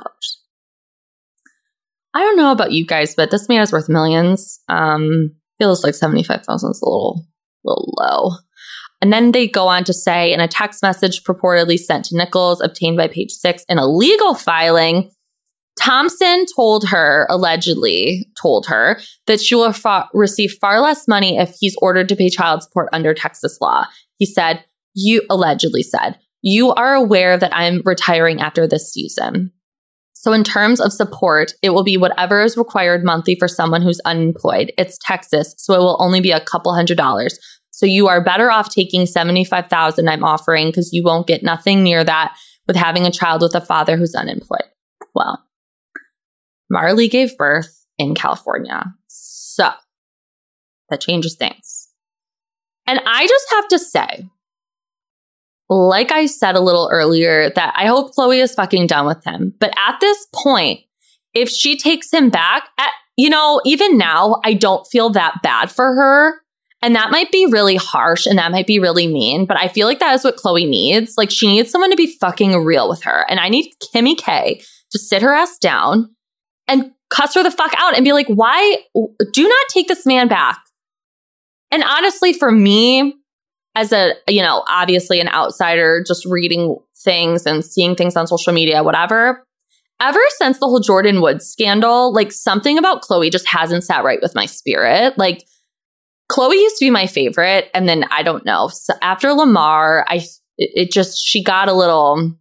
I 2.15 2.21
don't 2.21 2.37
know 2.37 2.51
about 2.51 2.73
you 2.73 2.85
guys, 2.85 3.15
but 3.15 3.31
this 3.31 3.49
man 3.49 3.61
is 3.61 3.71
worth 3.71 3.89
millions. 3.89 4.61
Um, 4.69 5.37
feels 5.59 5.85
like 5.85 5.95
75,000 5.95 6.71
is 6.71 6.83
a 6.83 6.85
little, 6.85 7.25
little 7.65 7.95
low. 7.97 8.33
And 9.01 9.13
then 9.13 9.31
they 9.31 9.47
go 9.47 9.69
on 9.69 9.85
to 9.85 9.93
say 9.93 10.33
in 10.33 10.41
a 10.41 10.49
text 10.49 10.83
message 10.83 11.23
purportedly 11.23 11.79
sent 11.79 12.07
to 12.07 12.17
Nichols, 12.17 12.61
obtained 12.61 12.97
by 12.97 13.07
page 13.07 13.31
six 13.31 13.65
in 13.69 13.79
a 13.79 13.87
legal 13.87 14.35
filing, 14.35 15.13
Thompson 15.79 16.45
told 16.55 16.89
her, 16.89 17.27
allegedly 17.31 18.27
told 18.41 18.67
her, 18.67 19.01
that 19.27 19.41
she 19.41 19.55
will 19.55 19.73
fa- 19.73 20.09
receive 20.13 20.57
far 20.61 20.81
less 20.81 21.07
money 21.07 21.39
if 21.39 21.55
he's 21.59 21.77
ordered 21.81 22.09
to 22.09 22.17
pay 22.17 22.29
child 22.29 22.63
support 22.63 22.89
under 22.93 23.15
Texas 23.15 23.59
law. 23.61 23.87
He 24.17 24.27
said, 24.27 24.65
You 24.95 25.23
allegedly 25.31 25.83
said, 25.83 26.19
you 26.43 26.73
are 26.73 26.95
aware 26.95 27.37
that 27.37 27.55
I'm 27.55 27.83
retiring 27.85 28.41
after 28.41 28.67
this 28.67 28.93
season. 28.93 29.53
So, 30.13 30.33
in 30.33 30.45
terms 30.45 30.81
of 30.81 30.93
support, 30.93 31.53
it 31.63 31.71
will 31.71 31.85
be 31.85 31.97
whatever 31.97 32.43
is 32.43 32.57
required 32.57 33.05
monthly 33.05 33.37
for 33.37 33.49
someone 33.49 33.83
who's 33.83 34.01
unemployed. 34.01 34.73
It's 34.77 34.99
Texas, 34.99 35.55
so 35.59 35.75
it 35.75 35.79
will 35.79 35.97
only 36.01 36.21
be 36.21 36.33
a 36.33 36.41
couple 36.41 36.75
hundred 36.75 36.97
dollars. 36.97 37.39
So, 37.71 37.87
you 37.87 38.09
are 38.09 38.23
better 38.23 38.51
off 38.51 38.73
taking 38.73 39.07
75,000 39.07 40.09
I'm 40.09 40.25
offering 40.25 40.69
because 40.69 40.93
you 40.93 41.03
won't 41.05 41.29
get 41.29 41.43
nothing 41.43 41.83
near 41.83 42.03
that 42.03 42.37
with 42.67 42.77
having 42.77 43.07
a 43.07 43.13
child 43.13 43.43
with 43.43 43.55
a 43.55 43.61
father 43.61 43.97
who's 43.97 44.15
unemployed. 44.15 44.65
Well, 45.15 45.45
Marley 46.71 47.09
gave 47.09 47.37
birth 47.37 47.85
in 47.99 48.15
California. 48.15 48.95
So, 49.09 49.71
that 50.91 51.01
changes 51.01 51.37
things. 51.37 51.89
And 52.87 53.01
I 53.05 53.27
just 53.27 53.47
have 53.51 53.69
to 53.69 53.79
say, 53.79 54.29
like 55.69 56.11
I 56.11 56.27
said 56.27 56.55
a 56.55 56.61
little 56.61 56.89
earlier, 56.91 57.51
that 57.51 57.75
I 57.77 57.87
hope 57.87 58.15
Khloe 58.15 58.43
is 58.43 58.55
fucking 58.55 58.87
done 58.87 59.07
with 59.07 59.23
him. 59.25 59.55
But 59.59 59.73
at 59.77 60.01
this 60.01 60.27
point, 60.35 60.81
if 61.35 61.51
she 61.51 61.77
takes 61.77 62.11
him 62.11 62.31
back, 62.31 62.69
at, 62.79 62.91
you 63.17 63.29
know, 63.29 63.61
even 63.67 63.99
now, 63.99 64.41
I 64.45 64.55
don't 64.55 64.87
feel 64.87 65.11
that 65.11 65.41
bad 65.43 65.71
for 65.71 65.95
her. 65.95 66.41
And 66.81 66.95
that 66.95 67.11
might 67.11 67.33
be 67.33 67.47
really 67.51 67.77
harsh 67.77 68.25
and 68.25 68.39
that 68.39 68.53
might 68.53 68.67
be 68.67 68.79
really 68.79 69.09
mean, 69.09 69.47
but 69.47 69.57
I 69.57 69.67
feel 69.67 69.89
like 69.89 69.99
that 69.99 70.15
is 70.15 70.23
what 70.23 70.37
Khloe 70.37 70.69
needs. 70.69 71.19
Like 71.19 71.31
she 71.31 71.49
needs 71.49 71.71
someone 71.71 71.91
to 71.91 71.97
be 71.97 72.17
fucking 72.21 72.65
real 72.65 72.89
with 72.89 73.03
her. 73.03 73.27
And 73.29 73.41
I 73.41 73.49
need 73.49 73.75
Kimmy 73.83 74.17
K 74.17 74.63
to 74.93 74.99
sit 74.99 75.23
her 75.23 75.35
ass 75.35 75.59
down 75.59 76.15
and 76.69 76.93
cuss 77.11 77.35
her 77.35 77.43
the 77.43 77.51
fuck 77.51 77.73
out 77.79 77.97
and 77.97 78.05
be 78.05 78.13
like, 78.13 78.29
why 78.29 78.79
do 79.33 79.43
not 79.43 79.67
take 79.71 79.89
this 79.89 80.05
man 80.07 80.29
back? 80.29 80.61
And 81.71 81.83
honestly, 81.83 82.33
for 82.33 82.51
me, 82.51 83.15
as 83.75 83.93
a, 83.93 84.15
you 84.29 84.43
know, 84.43 84.65
obviously 84.69 85.21
an 85.21 85.29
outsider, 85.29 86.03
just 86.07 86.25
reading 86.27 86.77
things 87.05 87.47
and 87.47 87.65
seeing 87.65 87.95
things 87.95 88.17
on 88.17 88.27
social 88.27 88.53
media, 88.53 88.83
whatever, 88.83 89.45
ever 90.01 90.21
since 90.37 90.59
the 90.59 90.67
whole 90.67 90.81
Jordyn 90.81 91.23
Woods 91.23 91.47
scandal, 91.47 92.13
like 92.13 92.33
something 92.33 92.79
about 92.79 93.03
Khloe 93.03 93.31
just 93.31 93.49
hasn't 93.49 93.85
sat 93.85 94.05
right 94.05 94.21
with 94.21 94.35
my 94.35 94.47
spirit. 94.47 95.17
Like, 95.17 95.45
Khloe 96.31 96.55
used 96.55 96.77
to 96.79 96.85
be 96.85 96.91
my 96.91 97.07
favorite. 97.07 97.71
And 97.73 97.89
then 97.89 98.05
I 98.11 98.23
don't 98.23 98.45
know. 98.45 98.69
So 98.69 98.95
after 99.01 99.33
Lamar, 99.33 100.05
I, 100.09 100.25
it 100.57 100.91
just, 100.91 101.19
she 101.25 101.43
got 101.43 101.69
a 101.69 101.73
little, 101.73 102.35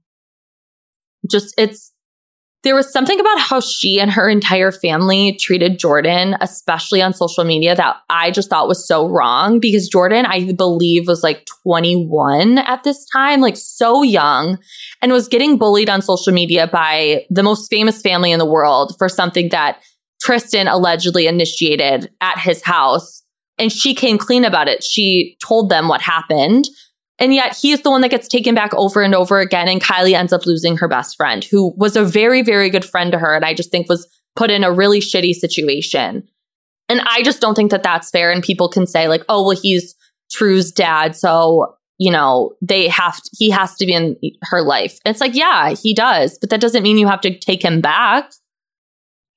just, 1.29 1.53
it's, 1.57 1.93
there 2.67 2.75
was 2.75 2.91
something 2.91 3.17
about 3.17 3.39
how 3.39 3.61
she 3.61 3.97
and 3.97 4.11
her 4.11 4.27
entire 4.27 4.73
family 4.73 5.37
treated 5.39 5.79
Jordyn, 5.79 6.37
especially 6.41 7.01
on 7.01 7.13
social 7.13 7.45
media, 7.45 7.73
that 7.73 7.95
I 8.09 8.29
just 8.29 8.49
thought 8.49 8.67
was 8.67 8.85
so 8.85 9.07
wrong 9.07 9.61
because 9.61 9.89
Jordyn, 9.89 10.25
I 10.27 10.51
believe, 10.51 11.07
was 11.07 11.23
like 11.23 11.47
21 11.63 12.57
at 12.57 12.83
this 12.83 13.05
time, 13.05 13.39
like 13.39 13.55
so 13.55 14.03
young, 14.03 14.57
and 15.01 15.13
was 15.13 15.29
getting 15.29 15.57
bullied 15.57 15.89
on 15.89 16.01
social 16.01 16.33
media 16.33 16.67
by 16.67 17.25
the 17.29 17.41
most 17.41 17.69
famous 17.69 18.01
family 18.01 18.33
in 18.33 18.39
the 18.39 18.45
world 18.45 18.95
for 18.97 19.07
something 19.07 19.47
that 19.49 19.81
Tristan 20.21 20.67
allegedly 20.67 21.25
initiated 21.25 22.11
at 22.19 22.37
his 22.37 22.61
house. 22.63 23.23
And 23.57 23.71
she 23.71 23.95
came 23.95 24.17
clean 24.17 24.43
about 24.43 24.67
it. 24.67 24.83
She 24.83 25.37
told 25.41 25.69
them 25.69 25.87
what 25.87 26.01
happened. 26.01 26.65
And 27.19 27.33
yet 27.33 27.57
he's 27.57 27.81
the 27.81 27.89
one 27.89 28.01
that 28.01 28.11
gets 28.11 28.27
taken 28.27 28.53
back 28.53 28.73
over 28.75 29.01
and 29.01 29.15
over 29.15 29.39
again. 29.39 29.67
And 29.67 29.81
Kylie 29.81 30.13
ends 30.13 30.33
up 30.33 30.45
losing 30.45 30.77
her 30.77 30.87
best 30.87 31.17
friend, 31.17 31.43
who 31.43 31.73
was 31.75 31.95
a 31.95 32.05
very, 32.05 32.41
very 32.41 32.69
good 32.69 32.85
friend 32.85 33.11
to 33.11 33.19
her. 33.19 33.33
And 33.33 33.43
I 33.43 33.53
just 33.53 33.71
think 33.71 33.89
was 33.89 34.07
put 34.35 34.51
in 34.51 34.63
a 34.63 34.71
really 34.71 34.99
shitty 34.99 35.33
situation. 35.33 36.27
And 36.89 37.01
I 37.01 37.23
just 37.23 37.41
don't 37.41 37.55
think 37.55 37.71
that 37.71 37.83
that's 37.83 38.11
fair. 38.11 38.31
And 38.31 38.43
people 38.43 38.69
can 38.69 38.85
say, 38.85 39.07
like, 39.07 39.23
oh, 39.29 39.47
well, 39.47 39.57
he's 39.59 39.95
True's 40.31 40.71
dad. 40.71 41.15
So, 41.15 41.75
you 41.97 42.11
know, 42.11 42.53
they 42.61 42.87
have, 42.87 43.17
to, 43.17 43.29
he 43.33 43.49
has 43.49 43.75
to 43.77 43.85
be 43.85 43.93
in 43.93 44.15
her 44.43 44.61
life. 44.61 44.99
it's 45.03 45.19
like, 45.19 45.35
yeah, 45.35 45.71
he 45.71 45.93
does. 45.93 46.37
But 46.37 46.51
that 46.51 46.61
doesn't 46.61 46.83
mean 46.83 46.97
you 46.97 47.07
have 47.07 47.21
to 47.21 47.37
take 47.37 47.63
him 47.63 47.81
back. 47.81 48.31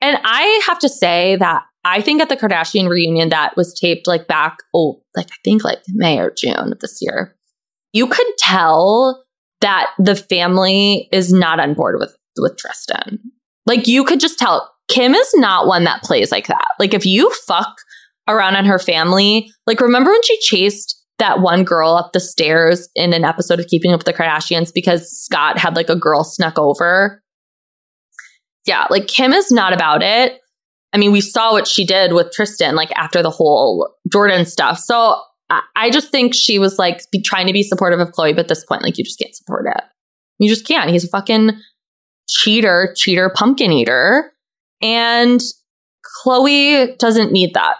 And 0.02 0.18
I 0.22 0.62
have 0.66 0.78
to 0.80 0.88
say 0.88 1.36
that 1.36 1.62
I 1.84 2.02
think 2.02 2.20
at 2.20 2.28
the 2.28 2.36
Kardashian 2.36 2.88
reunion 2.88 3.30
that 3.30 3.56
was 3.56 3.72
taped 3.72 4.06
like 4.06 4.28
back, 4.28 4.58
oh, 4.74 5.00
like 5.16 5.28
I 5.30 5.36
think 5.44 5.64
like 5.64 5.80
May 5.88 6.18
or 6.18 6.30
June 6.30 6.72
of 6.72 6.80
this 6.80 6.98
year 7.00 7.36
you 7.92 8.06
could 8.06 8.26
tell 8.38 9.24
that 9.60 9.90
the 9.98 10.16
family 10.16 11.08
is 11.12 11.32
not 11.32 11.60
on 11.60 11.74
board 11.74 11.96
with 11.98 12.16
with 12.38 12.56
Tristan. 12.56 13.18
Like 13.66 13.86
you 13.86 14.04
could 14.04 14.20
just 14.20 14.38
tell 14.38 14.72
Kim 14.88 15.14
is 15.14 15.30
not 15.34 15.66
one 15.66 15.84
that 15.84 16.02
plays 16.02 16.32
like 16.32 16.46
that. 16.48 16.68
Like 16.78 16.94
if 16.94 17.06
you 17.06 17.30
fuck 17.46 17.76
around 18.28 18.56
on 18.56 18.64
her 18.64 18.78
family, 18.78 19.50
like 19.66 19.80
remember 19.80 20.10
when 20.10 20.22
she 20.22 20.38
chased 20.40 20.96
that 21.18 21.40
one 21.40 21.64
girl 21.64 21.92
up 21.92 22.12
the 22.12 22.20
stairs 22.20 22.88
in 22.94 23.12
an 23.12 23.24
episode 23.24 23.60
of 23.60 23.66
Keeping 23.66 23.92
Up 23.92 24.00
with 24.00 24.06
the 24.06 24.14
Kardashians 24.14 24.72
because 24.74 25.10
Scott 25.10 25.58
had 25.58 25.76
like 25.76 25.90
a 25.90 25.96
girl 25.96 26.24
snuck 26.24 26.58
over? 26.58 27.22
Yeah, 28.66 28.86
like 28.90 29.06
Kim 29.06 29.32
is 29.32 29.50
not 29.50 29.72
about 29.72 30.02
it. 30.02 30.40
I 30.92 30.98
mean, 30.98 31.12
we 31.12 31.20
saw 31.20 31.52
what 31.52 31.68
she 31.68 31.84
did 31.84 32.12
with 32.12 32.32
Tristan 32.32 32.74
like 32.74 32.90
after 32.96 33.22
the 33.22 33.30
whole 33.30 33.94
Jordyn 34.12 34.46
stuff. 34.46 34.78
So 34.78 35.20
I 35.74 35.90
just 35.90 36.10
think 36.10 36.34
she 36.34 36.58
was 36.58 36.78
like 36.78 37.00
trying 37.24 37.46
to 37.46 37.52
be 37.52 37.62
supportive 37.62 38.00
of 38.00 38.12
Khloe, 38.12 38.34
but 38.34 38.40
at 38.40 38.48
this 38.48 38.64
point, 38.64 38.82
like 38.82 38.96
you 38.98 39.04
just 39.04 39.18
can't 39.18 39.34
support 39.34 39.66
it. 39.66 39.82
You 40.38 40.48
just 40.48 40.66
can't. 40.66 40.90
He's 40.90 41.04
a 41.04 41.08
fucking 41.08 41.52
cheater, 42.28 42.94
cheater, 42.96 43.30
pumpkin 43.34 43.72
eater. 43.72 44.32
And 44.80 45.40
Khloe 46.24 46.96
doesn't 46.98 47.32
need 47.32 47.54
that. 47.54 47.76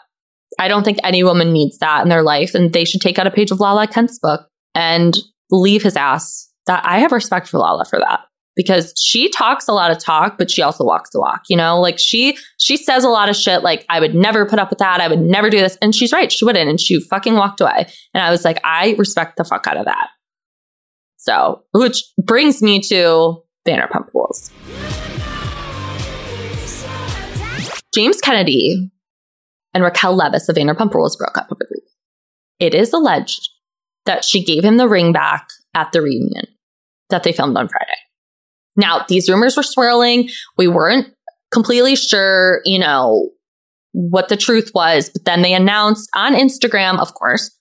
I 0.59 0.69
don't 0.69 0.85
think 0.85 0.99
any 1.03 1.23
woman 1.23 1.53
needs 1.53 1.79
that 1.79 2.03
in 2.03 2.09
their 2.09 2.23
life. 2.23 2.55
And 2.55 2.73
they 2.73 2.85
should 2.85 3.01
take 3.01 3.19
out 3.19 3.27
a 3.27 3.31
page 3.31 3.51
of 3.51 3.61
Lala 3.61 3.87
Kent's 3.87 4.19
book 4.19 4.49
and 4.75 5.17
leave 5.51 5.83
his 5.83 5.97
ass. 5.97 6.49
That 6.67 6.85
I 6.85 6.99
have 6.99 7.13
respect 7.13 7.49
for 7.49 7.59
Lala 7.59 7.85
for 7.85 7.99
that 7.99 8.21
because 8.61 8.93
she 9.01 9.31
talks 9.31 9.67
a 9.69 9.73
lot 9.73 9.91
of 9.91 9.99
talk, 9.99 10.37
but 10.37 10.51
she 10.51 10.61
also 10.61 10.85
walks 10.85 11.09
the 11.11 11.19
walk, 11.19 11.45
you 11.49 11.57
know? 11.57 11.81
Like 11.81 11.99
she 11.99 12.37
she 12.59 12.77
says 12.77 13.05
a 13.05 13.09
lot 13.09 13.31
of 13.31 13.35
shit 13.35 13.63
like 13.63 13.87
I 13.89 14.01
would 14.01 14.15
never 14.15 14.45
put 14.45 14.59
up 14.59 14.69
with 14.69 14.81
that. 14.81 15.01
I 15.01 15.09
would 15.09 15.23
never 15.23 15.49
do 15.49 15.59
this. 15.59 15.79
And 15.81 15.95
she's 15.95 16.13
right, 16.13 16.31
she 16.31 16.45
wouldn't. 16.45 16.69
And 16.69 16.79
she 16.79 17.01
fucking 17.01 17.37
walked 17.37 17.63
away. 17.63 17.87
And 18.13 18.23
I 18.23 18.31
was 18.31 18.45
like, 18.45 18.61
I 18.63 18.97
respect 18.99 19.39
the 19.39 19.45
fuck 19.45 19.67
out 19.67 19.79
of 19.79 19.87
that. 19.87 20.09
So, 21.17 21.63
which 21.73 22.05
brings 22.23 22.61
me 22.61 22.81
to 22.83 23.43
Vanderpump 23.67 24.09
Rules. 24.13 24.51
James 27.95 28.21
Kennedy 28.21 28.91
and 29.73 29.83
Raquel 29.83 30.19
Leviss 30.19 30.51
of 30.51 30.57
Vanderpump 30.57 30.93
Rules 30.93 31.17
broke 31.17 31.39
up 31.39 31.47
over 31.47 31.61
the 31.61 31.77
week. 31.77 31.91
It 32.59 32.75
is 32.75 32.93
alleged 32.93 33.49
that 34.05 34.23
she 34.23 34.45
gave 34.45 34.63
him 34.67 34.77
the 34.77 34.87
ring 34.87 35.15
back 35.15 35.49
at 35.75 35.93
the 35.93 36.03
reunion 36.03 36.45
that 37.09 37.23
they 37.23 37.33
filmed 37.33 37.57
on 37.57 37.69
Friday. 37.69 37.97
Now, 38.77 39.05
these 39.09 39.29
rumors 39.29 39.57
were 39.57 39.63
swirling. 39.63 40.29
We 40.57 40.69
weren't 40.69 41.09
completely 41.53 41.97
sure, 41.97 42.61
you 42.65 42.79
know, 42.79 43.31
what 43.93 44.29
the 44.29 44.37
truth 44.37 44.71
was. 44.75 45.11
But 45.11 45.25
then 45.25 45.43
they 45.43 45.53
announced 45.53 46.09
on 46.15 46.35
Instagram, 46.35 46.99
of 46.99 47.15
course, 47.15 47.57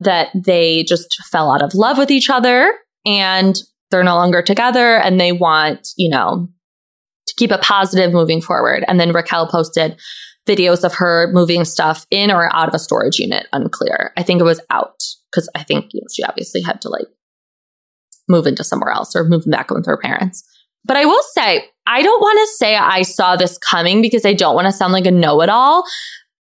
that 0.00 0.28
they 0.34 0.84
just 0.84 1.16
fell 1.30 1.50
out 1.50 1.62
of 1.62 1.74
love 1.74 1.98
with 1.98 2.10
each 2.10 2.30
other 2.30 2.72
and 3.06 3.56
they're 3.90 4.04
no 4.04 4.14
longer 4.14 4.42
together 4.42 4.96
and 4.96 5.20
they 5.20 5.32
want, 5.32 5.88
you 5.96 6.10
know, 6.10 6.48
to 7.26 7.34
keep 7.36 7.52
it 7.52 7.62
positive 7.62 8.12
moving 8.12 8.40
forward. 8.40 8.84
And 8.86 8.98
then 8.98 9.12
Raquel 9.12 9.46
posted 9.46 9.98
videos 10.46 10.84
of 10.84 10.94
her 10.94 11.30
moving 11.32 11.64
stuff 11.64 12.06
in 12.10 12.30
or 12.30 12.54
out 12.54 12.68
of 12.68 12.74
a 12.74 12.78
storage 12.78 13.18
unit, 13.18 13.46
unclear. 13.52 14.12
I 14.16 14.22
think 14.22 14.40
it 14.40 14.44
was 14.44 14.60
out 14.70 14.98
because 15.30 15.48
I 15.54 15.62
think 15.62 15.86
you 15.92 16.00
know, 16.00 16.06
she 16.12 16.22
obviously 16.22 16.62
had 16.62 16.80
to 16.82 16.88
like 16.88 17.06
move 18.30 18.46
into 18.46 18.64
somewhere 18.64 18.92
else 18.92 19.14
or 19.14 19.24
move 19.24 19.44
back 19.46 19.70
with 19.70 19.86
her 19.86 19.98
parents. 19.98 20.44
But 20.84 20.96
I 20.96 21.04
will 21.04 21.22
say, 21.34 21.64
I 21.86 22.02
don't 22.02 22.20
want 22.20 22.38
to 22.38 22.56
say 22.56 22.76
I 22.76 23.02
saw 23.02 23.36
this 23.36 23.58
coming 23.58 24.00
because 24.00 24.24
I 24.24 24.32
don't 24.32 24.54
want 24.54 24.66
to 24.66 24.72
sound 24.72 24.92
like 24.92 25.06
a 25.06 25.10
know 25.10 25.42
it 25.42 25.48
all. 25.48 25.84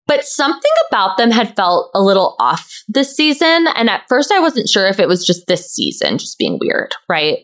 But 0.06 0.26
something 0.26 0.72
about 0.90 1.18
them 1.18 1.30
had 1.30 1.56
felt 1.56 1.92
a 1.94 2.02
little 2.02 2.36
off 2.40 2.84
this 2.88 3.16
season. 3.16 3.68
And 3.76 3.90
at 3.90 4.06
first, 4.10 4.32
I 4.32 4.40
wasn't 4.40 4.68
sure 4.68 4.88
if 4.88 5.00
it 5.00 5.08
was 5.08 5.26
just 5.26 5.46
this 5.48 5.72
season 5.72 6.18
just 6.18 6.40
being 6.40 6.58
weird, 6.60 6.94
right? 7.08 7.40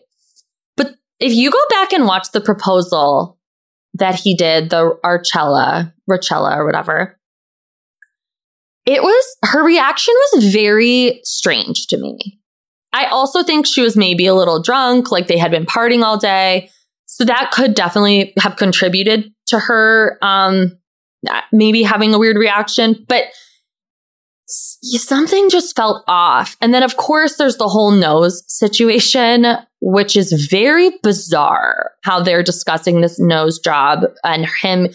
But 0.76 0.96
if 1.20 1.32
you 1.32 1.50
go 1.50 1.62
back 1.70 1.92
and 1.92 2.06
watch 2.06 2.32
the 2.32 2.40
proposal 2.40 3.38
that 3.94 4.16
he 4.16 4.36
did, 4.36 4.70
the 4.70 4.98
Archella, 5.04 5.92
Rochella, 6.10 6.56
or 6.56 6.66
whatever, 6.66 7.18
it 8.84 9.02
was 9.02 9.36
her 9.44 9.64
reaction 9.64 10.14
was 10.32 10.52
very 10.52 11.20
strange 11.24 11.86
to 11.88 11.98
me. 11.98 12.40
I 12.96 13.04
also 13.10 13.42
think 13.42 13.66
she 13.66 13.82
was 13.82 13.94
maybe 13.94 14.24
a 14.24 14.34
little 14.34 14.62
drunk, 14.62 15.12
like 15.12 15.26
they 15.26 15.36
had 15.36 15.50
been 15.50 15.66
partying 15.66 16.02
all 16.02 16.16
day. 16.16 16.70
So 17.04 17.26
that 17.26 17.50
could 17.52 17.74
definitely 17.74 18.32
have 18.38 18.56
contributed 18.56 19.34
to 19.48 19.58
her 19.58 20.18
um, 20.22 20.78
maybe 21.52 21.82
having 21.82 22.14
a 22.14 22.18
weird 22.18 22.38
reaction, 22.38 23.04
but 23.06 23.24
something 24.46 25.50
just 25.50 25.76
felt 25.76 26.04
off. 26.08 26.56
And 26.62 26.72
then, 26.72 26.82
of 26.82 26.96
course, 26.96 27.36
there's 27.36 27.58
the 27.58 27.68
whole 27.68 27.90
nose 27.90 28.42
situation, 28.46 29.44
which 29.82 30.16
is 30.16 30.48
very 30.50 30.92
bizarre 31.02 31.90
how 32.02 32.22
they're 32.22 32.42
discussing 32.42 33.02
this 33.02 33.20
nose 33.20 33.58
job 33.58 34.04
and 34.24 34.46
him 34.62 34.88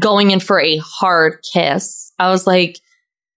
going 0.00 0.32
in 0.32 0.40
for 0.40 0.60
a 0.60 0.78
hard 0.78 1.38
kiss. 1.52 2.12
I 2.18 2.30
was 2.30 2.48
like, 2.48 2.80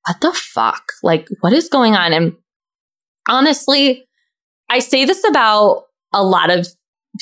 what 0.08 0.22
the 0.22 0.34
fuck? 0.34 0.94
Like, 1.04 1.28
what 1.42 1.54
is 1.54 1.70
going 1.70 1.94
on? 1.94 2.14
And 2.14 2.34
honestly, 3.30 4.07
I 4.70 4.80
say 4.80 5.06
this 5.06 5.24
about 5.24 5.86
a 6.14 6.24
lot 6.24 6.50
of 6.50 6.68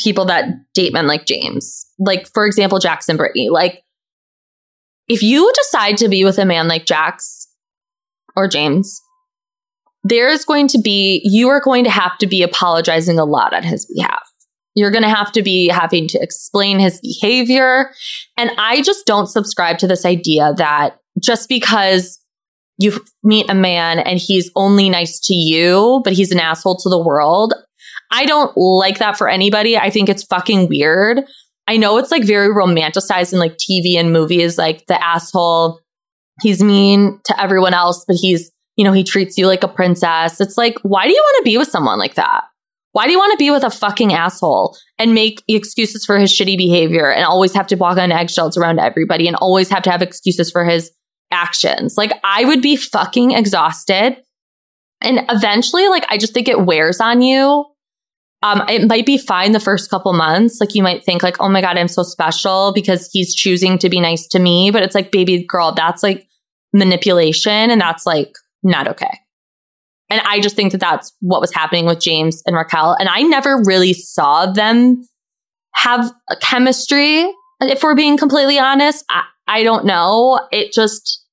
people 0.04 0.26
that 0.26 0.50
date 0.74 0.94
men 0.94 1.08
like 1.08 1.26
James. 1.26 1.86
Like, 2.00 2.28
for 2.34 2.46
example, 2.46 2.80
Jackson 2.80 3.18
Brittany. 3.18 3.50
Like, 3.50 3.84
if 5.08 5.22
you 5.22 5.52
decide 5.56 5.98
to 5.98 6.10
be 6.10 6.24
with 6.24 6.38
a 6.38 6.46
man 6.46 6.68
like 6.68 6.86
Jax 6.86 7.48
or 8.36 8.48
James, 8.48 9.00
there's 10.04 10.46
going 10.46 10.68
to 10.70 10.80
be, 10.80 11.22
you 11.24 11.50
are 11.50 11.62
going 11.62 11.84
to 11.84 11.90
have 11.90 12.18
to 12.20 12.28
be 12.28 12.44
apologizing 12.44 13.20
a 13.20 13.26
lot 13.26 13.54
on 13.54 13.64
his 13.64 13.86
behalf. 13.86 14.22
You're 14.76 14.92
going 14.92 15.04
to 15.04 15.10
have 15.10 15.32
to 15.34 15.42
be 15.42 15.70
having 15.70 16.08
to 16.10 16.22
explain 16.22 16.80
his 16.80 17.00
behavior. 17.00 17.92
And 18.38 18.52
I 18.58 18.82
just 18.82 19.06
don't 19.06 19.28
subscribe 19.28 19.78
to 19.80 19.88
this 19.88 20.06
idea 20.06 20.54
that 20.58 21.00
just 21.22 21.48
because 21.48 22.20
you 22.78 23.04
meet 23.24 23.50
a 23.50 23.56
man 23.56 24.00
and 24.00 24.20
he's 24.20 24.52
only 24.56 24.90
nice 24.90 25.20
to 25.22 25.34
you, 25.34 26.02
but 26.04 26.14
he's 26.14 26.32
an 26.32 26.40
asshole 26.40 26.78
to 26.78 26.90
the 26.90 27.02
world. 27.02 27.54
I 28.12 28.26
don't 28.26 28.56
like 28.56 29.00
that 29.00 29.18
for 29.18 29.28
anybody. 29.28 29.78
I 29.78 29.90
think 29.90 30.10
it's 30.10 30.24
fucking 30.24 30.68
weird. 30.70 31.22
I 31.68 31.78
know 31.78 31.98
it's 31.98 32.12
like 32.12 32.24
very 32.24 32.50
romanticized 32.50 33.34
in 33.34 33.40
like 33.40 33.58
TV 33.58 33.98
and 33.98 34.12
movies, 34.12 34.58
like 34.58 34.86
the 34.88 35.04
asshole, 35.04 35.80
he's 36.42 36.62
mean 36.62 37.20
to 37.26 37.42
everyone 37.42 37.74
else, 37.74 38.04
but 38.08 38.18
he's, 38.20 38.52
you 38.76 38.84
know, 38.84 38.92
he 38.92 39.04
treats 39.04 39.38
you 39.38 39.48
like 39.48 39.64
a 39.64 39.68
princess. 39.68 40.40
It's 40.40 40.58
like, 40.58 40.76
why 40.84 41.06
do 41.06 41.14
you 41.14 41.22
want 41.22 41.46
to 41.46 41.50
be 41.50 41.58
with 41.58 41.70
someone 41.70 41.98
like 41.98 42.16
that? 42.16 42.44
Why 42.92 43.06
do 43.06 43.12
you 43.12 43.18
want 43.18 43.32
to 43.32 43.38
be 43.38 43.52
with 43.52 43.64
a 43.64 43.70
fucking 43.70 44.14
asshole 44.14 44.78
and 44.98 45.14
make 45.14 45.44
excuses 45.50 46.06
for 46.06 46.18
his 46.18 46.32
shitty 46.32 46.58
behavior 46.58 47.12
and 47.12 47.26
always 47.26 47.54
have 47.54 47.68
to 47.68 47.76
walk 47.76 47.98
on 47.98 48.12
eggshells 48.12 48.58
around 48.58 48.80
everybody 48.80 49.28
and 49.28 49.36
always 49.38 49.70
have 49.70 49.84
to 49.84 49.92
have 49.92 50.02
excuses 50.02 50.50
for 50.50 50.64
his 50.64 50.92
actions? 51.32 51.96
Like, 51.98 52.14
I 52.24 52.46
would 52.46 52.62
be 52.62 52.76
fucking 52.76 53.32
exhausted. 53.32 54.18
And 55.02 55.26
eventually, 55.30 55.88
like, 55.90 56.06
I 56.10 56.18
just 56.18 56.34
think 56.34 56.48
it 56.48 56.66
wears 56.66 57.00
on 57.00 57.22
you 57.22 57.66
um, 58.46 58.62
it 58.70 58.88
might 58.88 59.08
be 59.08 59.18
fine 59.18 59.54
the 59.54 59.60
first 59.60 59.90
couple 59.90 60.14
months. 60.14 60.60
Like 60.60 60.76
you 60.76 60.84
might 60.84 61.04
think 61.04 61.24
like, 61.24 61.38
oh 61.40 61.50
my 61.50 61.62
God, 61.62 61.80
I'm 61.80 61.88
so 61.88 62.04
special 62.04 62.74
because 62.76 63.10
he's 63.12 63.34
choosing 63.34 63.80
to 63.80 63.90
be 63.90 64.00
nice 64.00 64.28
to 64.28 64.40
me. 64.40 64.70
But 64.70 64.84
it's 64.84 64.94
like, 64.94 65.12
baby 65.12 65.44
girl, 65.44 65.72
that's 65.72 66.04
like 66.04 66.28
manipulation 66.72 67.72
and 67.72 67.82
that's 67.82 68.06
like 68.06 68.34
not 68.62 68.88
okay. 68.88 69.20
And 70.12 70.22
I 70.22 70.40
just 70.42 70.56
think 70.56 70.74
that 70.74 70.82
that's 70.82 71.12
what 71.22 71.42
was 71.42 71.52
happening 71.52 71.88
with 71.88 72.00
James 72.00 72.44
and 72.46 72.56
Raquel. 72.56 72.96
And 73.00 73.10
I 73.10 73.24
never 73.24 73.64
really 73.66 73.94
saw 73.94 74.52
them 74.52 75.04
have 75.74 76.12
a 76.30 76.36
chemistry. 76.36 77.28
If 77.62 77.82
we're 77.82 77.96
being 77.96 78.16
completely 78.16 78.60
honest, 78.60 79.04
I, 79.10 79.24
I 79.48 79.64
don't 79.64 79.86
know. 79.86 80.40
It 80.52 80.74
just, 80.74 81.24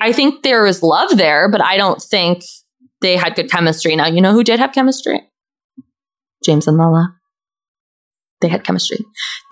I 0.00 0.12
think 0.12 0.42
there 0.42 0.66
is 0.66 0.82
love 0.82 1.16
there, 1.16 1.48
but 1.50 1.62
I 1.62 1.76
don't 1.76 2.02
think 2.02 2.42
they 3.00 3.16
had 3.16 3.34
good 3.34 3.50
chemistry. 3.50 3.96
Now, 3.96 4.06
you 4.06 4.20
know 4.20 4.32
who 4.32 4.44
did 4.44 4.58
have 4.60 4.72
chemistry? 4.72 5.20
James 6.44 6.66
and 6.66 6.76
Lala. 6.76 7.14
They 8.40 8.48
had 8.48 8.64
chemistry. 8.64 8.98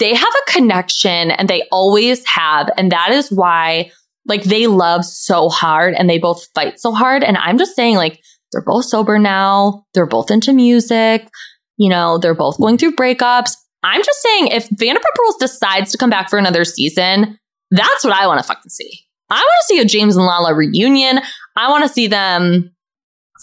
They 0.00 0.14
have 0.14 0.32
a 0.32 0.50
connection 0.50 1.30
and 1.30 1.48
they 1.48 1.62
always 1.70 2.24
have. 2.26 2.68
And 2.76 2.90
that 2.90 3.12
is 3.12 3.30
why, 3.30 3.92
like, 4.26 4.42
they 4.42 4.66
love 4.66 5.04
so 5.04 5.48
hard 5.48 5.94
and 5.94 6.10
they 6.10 6.18
both 6.18 6.48
fight 6.54 6.80
so 6.80 6.92
hard. 6.92 7.22
And 7.22 7.36
I'm 7.36 7.58
just 7.58 7.76
saying, 7.76 7.94
like, 7.96 8.20
they're 8.50 8.64
both 8.64 8.86
sober 8.86 9.18
now. 9.18 9.84
They're 9.94 10.06
both 10.06 10.32
into 10.32 10.52
music. 10.52 11.28
You 11.76 11.88
know, 11.88 12.18
they're 12.18 12.34
both 12.34 12.58
going 12.58 12.78
through 12.78 12.96
breakups. 12.96 13.52
I'm 13.84 14.02
just 14.02 14.20
saying, 14.20 14.48
if 14.48 14.68
Vanderpump 14.70 15.18
Rules 15.18 15.36
decides 15.36 15.92
to 15.92 15.98
come 15.98 16.10
back 16.10 16.28
for 16.28 16.38
another 16.38 16.64
season, 16.64 17.38
that's 17.70 18.04
what 18.04 18.12
I 18.12 18.26
want 18.26 18.40
to 18.40 18.46
fucking 18.46 18.70
see. 18.70 19.00
I 19.28 19.36
want 19.36 19.46
to 19.62 19.74
see 19.74 19.80
a 19.80 19.84
James 19.84 20.16
and 20.16 20.26
Lala 20.26 20.54
reunion. 20.54 21.20
I 21.56 21.70
want 21.70 21.84
to 21.84 21.88
see 21.88 22.08
them 22.08 22.74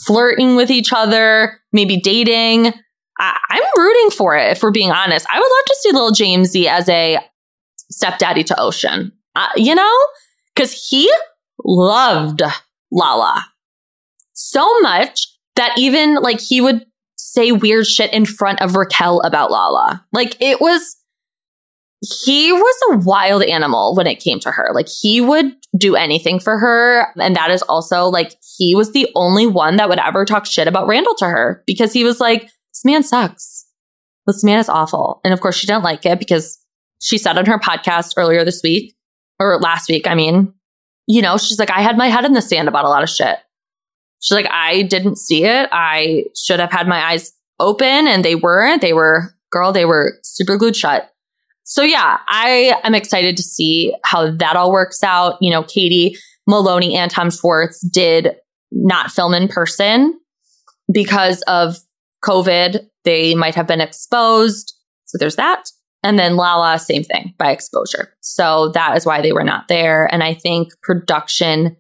flirting 0.06 0.56
with 0.56 0.70
each 0.70 0.92
other, 0.94 1.60
maybe 1.72 1.98
dating. 1.98 2.74
I, 3.20 3.38
am 3.50 3.82
rooting 3.82 4.12
for 4.12 4.36
it, 4.36 4.52
if 4.52 4.62
we're 4.62 4.72
being 4.72 4.92
honest. 4.92 5.26
I 5.30 5.40
would 5.40 5.44
love 5.44 5.66
to 5.66 5.76
see 5.80 5.92
little 5.92 6.12
Jamesy 6.12 6.66
as 6.66 6.88
a 6.90 7.20
stepdaddy 7.90 8.44
to 8.46 8.60
Ocean, 8.60 9.12
uh, 9.36 9.48
you 9.56 9.74
know? 9.74 9.98
Because 10.54 10.88
he 10.90 11.12
loved 11.64 12.42
Lala 12.92 13.46
so 14.34 14.80
much 14.82 15.28
that 15.56 15.74
even 15.78 16.16
like 16.16 16.40
he 16.40 16.62
would 16.62 16.86
say 17.16 17.52
weird 17.52 17.88
shit 17.88 18.14
in 18.14 18.26
front 18.26 18.62
of 18.62 18.76
Raquel 18.76 19.22
about 19.22 19.52
Lala. 19.52 20.06
Like 20.14 20.38
it 20.40 20.62
was, 20.62 20.96
he 22.02 22.52
was 22.52 22.76
a 22.92 22.98
wild 23.00 23.44
animal 23.44 23.96
when 23.96 24.08
it 24.08 24.20
came 24.20 24.40
to 24.42 24.52
her. 24.52 24.70
Like 24.74 24.88
he 24.88 25.20
would 25.20 25.56
do 25.78 25.96
anything 25.96 26.40
for 26.40 26.60
her. 26.60 27.08
And 27.20 27.36
that 27.36 27.52
is 27.52 27.64
also 27.64 28.06
like, 28.06 28.36
he 28.58 28.76
was 28.76 28.94
the 28.94 29.10
only 29.16 29.48
one 29.48 29.78
that 29.78 29.90
would 29.90 30.00
ever 30.00 30.26
talk 30.26 30.46
shit 30.46 30.68
about 30.68 30.88
Randall 30.88 31.16
to 31.16 31.26
her 31.26 31.64
because 31.66 31.94
he 31.94 32.04
was 32.04 32.20
like, 32.20 32.44
this 32.44 32.86
man 32.86 33.04
sucks. 33.04 33.66
This 34.28 34.44
man 34.44 34.60
is 34.60 34.70
awful. 34.70 35.22
And 35.24 35.34
of 35.34 35.42
course, 35.42 35.56
she 35.56 35.68
didn't 35.68 35.84
like 35.84 36.06
it 36.06 36.20
because 36.20 36.60
she 37.02 37.18
said 37.18 37.38
on 37.38 37.46
her 37.46 37.60
podcast 37.60 38.14
earlier 38.18 38.44
this 38.44 38.62
week, 38.64 38.96
or 39.40 39.60
last 39.60 39.90
week, 39.90 40.08
I 40.08 40.16
mean, 40.16 40.54
you 41.08 41.22
know, 41.22 41.38
she's 41.38 41.60
like, 41.60 41.72
I 41.72 41.82
had 41.82 41.98
my 41.98 42.08
head 42.08 42.26
in 42.26 42.34
the 42.34 42.42
sand 42.42 42.68
about 42.68 42.86
a 42.86 42.90
lot 42.90 43.04
of 43.04 43.10
shit. 43.10 43.38
She's 44.20 44.36
like, 44.36 44.50
I 44.52 44.82
didn't 44.84 45.18
see 45.18 45.46
it. 45.46 45.70
I 45.72 46.26
should 46.36 46.60
have 46.60 46.72
had 46.72 46.88
my 46.88 47.04
eyes 47.04 47.32
open 47.60 48.08
and 48.08 48.26
they 48.26 48.36
weren't. 48.36 48.82
They 48.82 48.94
were, 48.94 49.36
girl, 49.52 49.72
they 49.72 49.86
were 49.86 50.20
super 50.24 50.58
glued 50.58 50.76
shut. 50.76 51.12
So 51.70 51.84
yeah, 51.84 52.20
I 52.30 52.80
am 52.86 52.96
excited 52.96 53.36
to 53.36 53.44
see 53.44 53.94
how 54.06 54.32
that 54.32 54.56
all 54.56 54.72
works 54.72 55.04
out. 55.04 55.36
You 55.42 55.52
know, 55.52 55.64
Katie 55.64 56.16
Maloney 56.48 56.96
and 56.96 57.12
Tom 57.12 57.30
Schwartz 57.30 57.82
did 57.82 58.36
not 58.72 59.12
film 59.12 59.34
in 59.34 59.50
person 59.50 60.18
because 60.92 61.42
of 61.42 61.78
COVID, 62.24 62.88
they 63.04 63.36
might 63.36 63.56
have 63.56 63.68
been 63.68 63.82
exposed. 63.82 64.74
So 65.06 65.18
there's 65.18 65.36
that. 65.36 65.70
And 66.04 66.18
then 66.18 66.38
Lala, 66.38 66.80
same 66.80 67.04
thing 67.04 67.34
by 67.38 67.52
exposure. 67.52 68.14
So 68.22 68.70
that 68.70 68.96
is 68.96 69.06
why 69.06 69.22
they 69.22 69.34
were 69.34 69.44
not 69.44 69.68
there. 69.68 70.08
And 70.10 70.24
I 70.24 70.36
think 70.36 70.70
production 70.84 71.76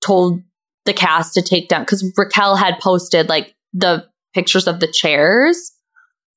told 0.00 0.42
the 0.84 0.92
cast 0.92 1.34
to 1.34 1.42
take 1.42 1.68
down 1.68 1.82
because 1.82 2.08
Raquel 2.16 2.54
had 2.54 2.78
posted 2.78 3.28
like 3.28 3.52
the 3.72 4.06
pictures 4.32 4.68
of 4.68 4.78
the 4.78 4.86
chairs 4.86 5.72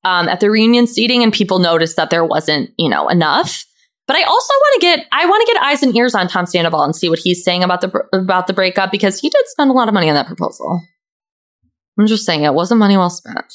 um, 0.08 0.28
at 0.28 0.40
the 0.40 0.50
reunion 0.50 0.86
seating, 0.86 1.22
and 1.22 1.32
people 1.32 1.58
noticed 1.58 1.96
that 1.96 2.08
there 2.10 2.24
wasn't, 2.24 2.70
you 2.78 2.88
know, 2.88 3.08
enough. 3.08 3.64
But 4.06 4.16
I 4.16 4.22
also 4.22 4.52
want 4.54 4.80
to 4.80 4.86
get 4.86 5.06
I 5.12 5.26
want 5.26 5.46
to 5.46 5.52
get 5.52 5.62
eyes 5.62 5.82
and 5.82 5.94
ears 5.94 6.14
on 6.14 6.28
Tom 6.28 6.46
Sandoval 6.46 6.82
and 6.82 6.96
see 6.96 7.10
what 7.10 7.18
he's 7.18 7.44
saying 7.44 7.62
about 7.62 7.82
the 7.82 8.08
about 8.14 8.46
the 8.46 8.54
breakup 8.54 8.90
because 8.90 9.20
he 9.20 9.28
did 9.28 9.46
spend 9.48 9.70
a 9.70 9.74
lot 9.74 9.88
of 9.88 9.94
money 9.94 10.08
on 10.08 10.14
that 10.14 10.26
proposal. 10.26 10.80
I'm 11.98 12.06
just 12.06 12.24
saying 12.24 12.42
it 12.42 12.54
wasn't 12.54 12.78
money 12.78 12.96
well 12.96 13.10
spent. 13.10 13.52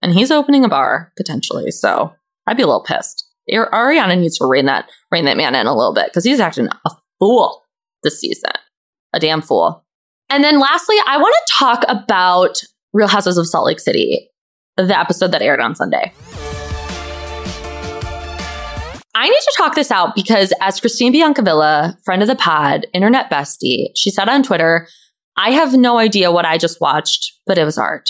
And 0.00 0.14
he's 0.14 0.30
opening 0.30 0.64
a 0.64 0.68
bar 0.68 1.12
potentially, 1.18 1.70
so 1.70 2.14
I'd 2.46 2.56
be 2.56 2.62
a 2.62 2.66
little 2.66 2.82
pissed. 2.82 3.26
Ariana 3.52 4.18
needs 4.18 4.38
to 4.38 4.46
rein 4.46 4.64
that 4.66 4.88
rein 5.10 5.26
that 5.26 5.36
man 5.36 5.54
in 5.54 5.66
a 5.66 5.76
little 5.76 5.92
bit 5.92 6.06
because 6.06 6.24
he's 6.24 6.40
acting 6.40 6.68
a 6.68 6.90
fool 7.18 7.62
this 8.02 8.18
season, 8.18 8.52
a 9.12 9.20
damn 9.20 9.42
fool. 9.42 9.84
And 10.30 10.42
then 10.42 10.60
lastly, 10.60 10.96
I 11.06 11.18
want 11.18 11.34
to 11.34 11.52
talk 11.58 11.84
about 11.88 12.62
Real 12.94 13.08
Houses 13.08 13.36
of 13.36 13.46
Salt 13.46 13.66
Lake 13.66 13.80
City, 13.80 14.29
the 14.88 14.98
episode 14.98 15.32
that 15.32 15.42
aired 15.42 15.60
on 15.60 15.74
Sunday. 15.74 16.12
I 19.14 19.28
need 19.28 19.40
to 19.40 19.54
talk 19.56 19.74
this 19.74 19.90
out 19.90 20.14
because 20.14 20.52
as 20.60 20.80
Christine 20.80 21.12
Biancavilla, 21.12 21.96
friend 22.04 22.22
of 22.22 22.28
the 22.28 22.36
pod, 22.36 22.86
internet 22.94 23.30
bestie, 23.30 23.88
she 23.94 24.10
said 24.10 24.28
on 24.28 24.42
Twitter, 24.42 24.88
I 25.36 25.50
have 25.50 25.74
no 25.74 25.98
idea 25.98 26.32
what 26.32 26.44
I 26.44 26.58
just 26.58 26.80
watched, 26.80 27.32
but 27.46 27.58
it 27.58 27.64
was 27.64 27.76
art. 27.76 28.08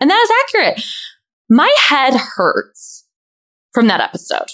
And 0.00 0.10
that 0.10 0.20
is 0.20 0.30
accurate. 0.44 0.84
My 1.48 1.70
head 1.88 2.14
hurts 2.14 3.06
from 3.72 3.86
that 3.86 4.00
episode. 4.00 4.48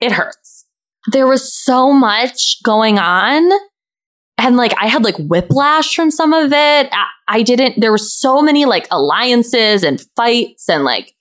It 0.00 0.12
hurts. 0.12 0.66
There 1.12 1.26
was 1.26 1.52
so 1.54 1.92
much 1.92 2.58
going 2.64 2.98
on. 2.98 3.50
And 4.38 4.56
like, 4.56 4.72
I 4.80 4.86
had 4.86 5.02
like 5.02 5.16
whiplash 5.16 5.94
from 5.94 6.12
some 6.12 6.32
of 6.32 6.52
it. 6.52 6.88
I, 6.92 7.06
I 7.26 7.42
didn't, 7.42 7.80
there 7.80 7.90
were 7.90 7.98
so 7.98 8.40
many 8.40 8.64
like 8.64 8.86
alliances 8.90 9.82
and 9.82 10.00
fights 10.16 10.68
and 10.68 10.84
like, 10.84 11.12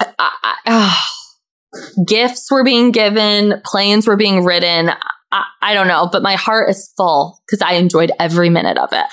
I, 0.00 0.06
I, 0.18 0.54
oh, 0.66 2.04
gifts 2.06 2.50
were 2.50 2.64
being 2.64 2.90
given, 2.90 3.62
planes 3.64 4.08
were 4.08 4.16
being 4.16 4.44
ridden. 4.44 4.90
I, 5.30 5.44
I 5.62 5.74
don't 5.74 5.86
know, 5.86 6.08
but 6.10 6.22
my 6.22 6.34
heart 6.34 6.68
is 6.68 6.92
full 6.96 7.40
because 7.46 7.62
I 7.62 7.74
enjoyed 7.74 8.10
every 8.18 8.50
minute 8.50 8.76
of 8.76 8.92
it. 8.92 9.06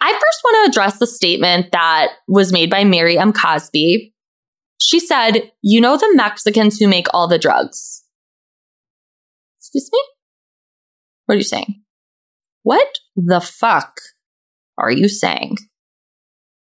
I 0.00 0.12
first 0.12 0.40
want 0.44 0.66
to 0.66 0.70
address 0.70 0.98
the 0.98 1.06
statement 1.06 1.72
that 1.72 2.08
was 2.28 2.52
made 2.52 2.70
by 2.70 2.84
Mary 2.84 3.18
M. 3.18 3.32
Cosby. 3.32 4.12
She 4.78 5.00
said, 5.00 5.50
You 5.62 5.80
know, 5.80 5.96
the 5.96 6.12
Mexicans 6.14 6.78
who 6.78 6.86
make 6.86 7.06
all 7.14 7.28
the 7.28 7.38
drugs. 7.38 8.02
Excuse 9.58 9.88
me? 9.90 10.00
What 11.26 11.36
are 11.36 11.38
you 11.38 11.44
saying? 11.44 11.83
What 12.64 12.88
the 13.14 13.40
fuck 13.40 14.00
are 14.76 14.90
you 14.90 15.08
saying? 15.08 15.58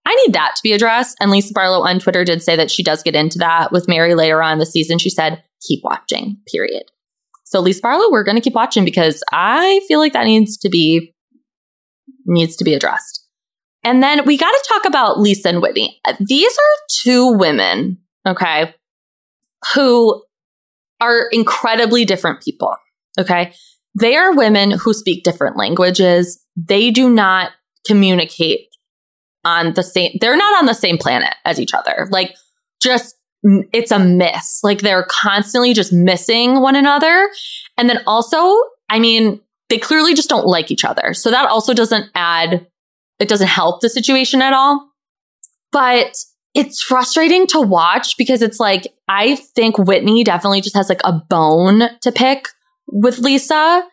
I 0.06 0.14
need 0.26 0.34
that 0.34 0.56
to 0.56 0.64
be 0.64 0.74
addressed. 0.74 1.16
And 1.20 1.32
Lisa 1.32 1.54
Barlow 1.54 1.86
on 1.86 2.00
Twitter 2.00 2.24
did 2.24 2.44
say 2.44 2.56
that 2.56 2.70
she 2.70 2.84
does 2.84 3.02
get 3.02 3.16
into 3.16 3.40
that 3.40 3.72
with 3.72 3.88
Mary 3.88 4.14
later 4.14 4.44
on 4.44 4.60
the 4.60 4.66
season. 4.66 5.00
She 5.00 5.10
said, 5.10 5.44
keep 5.66 5.84
watching, 5.84 6.38
period. 6.52 6.84
So 7.44 7.60
Lisa 7.60 7.82
Barlow, 7.82 8.12
we're 8.12 8.24
going 8.24 8.36
to 8.36 8.42
keep 8.42 8.54
watching 8.54 8.84
because 8.84 9.24
I 9.32 9.82
feel 9.88 10.00
like 10.00 10.14
that 10.14 10.26
needs 10.26 10.58
to 10.58 10.70
be 10.70 11.14
needs 12.26 12.56
to 12.58 12.64
be 12.64 12.74
addressed. 12.74 13.24
And 13.84 14.02
then 14.02 14.26
we 14.26 14.36
got 14.38 14.50
to 14.50 14.66
talk 14.68 14.86
about 14.86 15.20
Lisa 15.20 15.50
and 15.50 15.62
Whitney. 15.62 16.02
These 16.20 16.52
are 16.52 16.86
two 17.04 17.34
women, 17.34 18.00
okay, 18.28 18.74
who 19.76 20.24
are 21.00 21.28
incredibly 21.32 22.04
different 22.04 22.42
people, 22.42 22.76
okay? 23.20 23.54
They 23.98 24.16
are 24.16 24.36
women 24.36 24.72
who 24.72 24.94
speak 24.94 25.24
different 25.24 25.58
languages. 25.58 26.44
They 26.56 26.92
do 26.92 27.10
not 27.10 27.52
communicate 27.88 28.68
on 29.44 29.74
the 29.74 29.84
same, 29.84 30.18
they're 30.20 30.38
not 30.38 30.58
on 30.60 30.66
the 30.66 30.74
same 30.74 30.98
planet 30.98 31.34
as 31.46 31.60
each 31.60 31.74
other. 31.74 32.08
Like, 32.10 32.36
just, 32.82 33.16
it's 33.44 33.92
a 33.92 34.00
miss. 34.00 34.62
Like, 34.64 34.80
they're 34.80 35.06
constantly 35.08 35.74
just 35.74 35.94
missing 35.94 36.62
one 36.62 36.76
another. 36.76 37.30
And 37.78 37.90
then 37.90 38.00
also, 38.08 38.58
I 38.90 39.00
mean, 39.00 39.40
they 39.70 39.78
clearly 39.78 40.14
just 40.14 40.30
don't 40.30 40.48
like 40.48 40.72
each 40.72 40.84
other. 40.84 41.14
So 41.14 41.30
that 41.30 41.50
also 41.50 41.74
doesn't 41.74 42.10
add, 42.16 42.68
it 43.20 43.28
doesn't 43.28 43.48
help 43.48 43.82
the 43.82 43.90
situation 43.90 44.42
at 44.42 44.54
all. 44.54 44.90
But 45.72 46.16
it's 46.54 46.82
frustrating 46.82 47.48
to 47.48 47.62
watch 47.62 48.18
because 48.18 48.42
it's 48.42 48.60
like, 48.60 48.88
I 49.08 49.36
think 49.36 49.78
Whitney 49.78 50.24
definitely 50.24 50.62
just 50.62 50.76
has 50.76 50.90
like 50.90 51.02
a 51.04 51.14
bone 51.14 51.84
to 52.02 52.12
pick 52.12 52.48
with 52.88 53.20
Lisa. 53.20 53.84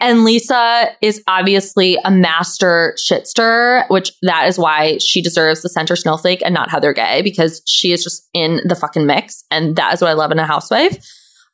And 0.00 0.24
Lisa 0.24 0.88
is 1.00 1.22
obviously 1.28 1.96
a 2.04 2.10
master 2.10 2.94
shitster, 2.98 3.88
which 3.88 4.12
that 4.22 4.48
is 4.48 4.58
why 4.58 4.98
she 4.98 5.22
deserves 5.22 5.62
the 5.62 5.68
center 5.68 5.96
snowflake 5.96 6.42
and 6.44 6.52
not 6.52 6.70
Heather 6.70 6.92
Gay 6.92 7.22
because 7.22 7.62
she 7.66 7.92
is 7.92 8.02
just 8.02 8.28
in 8.34 8.60
the 8.64 8.74
fucking 8.74 9.06
mix. 9.06 9.44
And 9.50 9.76
that 9.76 9.94
is 9.94 10.00
what 10.00 10.10
I 10.10 10.14
love 10.14 10.32
in 10.32 10.38
a 10.38 10.46
housewife. 10.46 10.98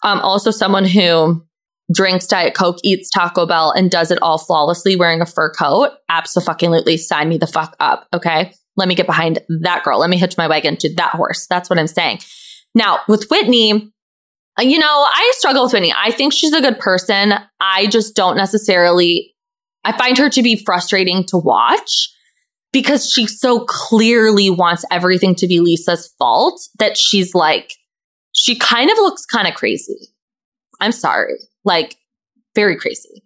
Um, 0.02 0.20
also 0.20 0.50
someone 0.50 0.86
who 0.86 1.44
drinks 1.92 2.26
Diet 2.26 2.54
Coke, 2.54 2.78
eats 2.82 3.10
Taco 3.10 3.46
Bell, 3.46 3.72
and 3.72 3.90
does 3.90 4.10
it 4.10 4.18
all 4.22 4.38
flawlessly 4.38 4.96
wearing 4.96 5.20
a 5.20 5.26
fur 5.26 5.50
coat. 5.50 5.90
Absolutely 6.08 6.96
sign 6.96 7.28
me 7.28 7.36
the 7.36 7.46
fuck 7.46 7.76
up. 7.80 8.06
Okay. 8.14 8.52
Let 8.76 8.88
me 8.88 8.94
get 8.94 9.06
behind 9.06 9.40
that 9.62 9.84
girl. 9.84 9.98
Let 9.98 10.10
me 10.10 10.16
hitch 10.16 10.38
my 10.38 10.46
wagon 10.46 10.76
to 10.78 10.94
that 10.94 11.12
horse. 11.12 11.46
That's 11.48 11.68
what 11.68 11.78
I'm 11.78 11.86
saying. 11.86 12.20
Now 12.74 13.00
with 13.08 13.28
Whitney, 13.30 13.92
you 14.58 14.78
know, 14.78 14.86
I 14.86 15.32
struggle 15.36 15.64
with 15.64 15.72
Whitney. 15.72 15.94
I 15.96 16.10
think 16.10 16.32
she's 16.32 16.52
a 16.52 16.60
good 16.60 16.78
person. 16.78 17.34
I 17.60 17.86
just 17.86 18.14
don't 18.14 18.36
necessarily, 18.36 19.34
I 19.84 19.96
find 19.96 20.18
her 20.18 20.28
to 20.30 20.42
be 20.42 20.56
frustrating 20.56 21.24
to 21.28 21.38
watch 21.38 22.10
because 22.72 23.10
she 23.10 23.26
so 23.26 23.64
clearly 23.64 24.50
wants 24.50 24.84
everything 24.90 25.34
to 25.36 25.46
be 25.46 25.60
Lisa's 25.60 26.12
fault 26.18 26.60
that 26.78 26.96
she's 26.96 27.34
like, 27.34 27.72
she 28.32 28.56
kind 28.56 28.90
of 28.90 28.98
looks 28.98 29.24
kind 29.24 29.48
of 29.48 29.54
crazy. 29.54 30.08
I'm 30.80 30.92
sorry, 30.92 31.38
like 31.64 31.96
very 32.54 32.76
crazy. 32.76 33.22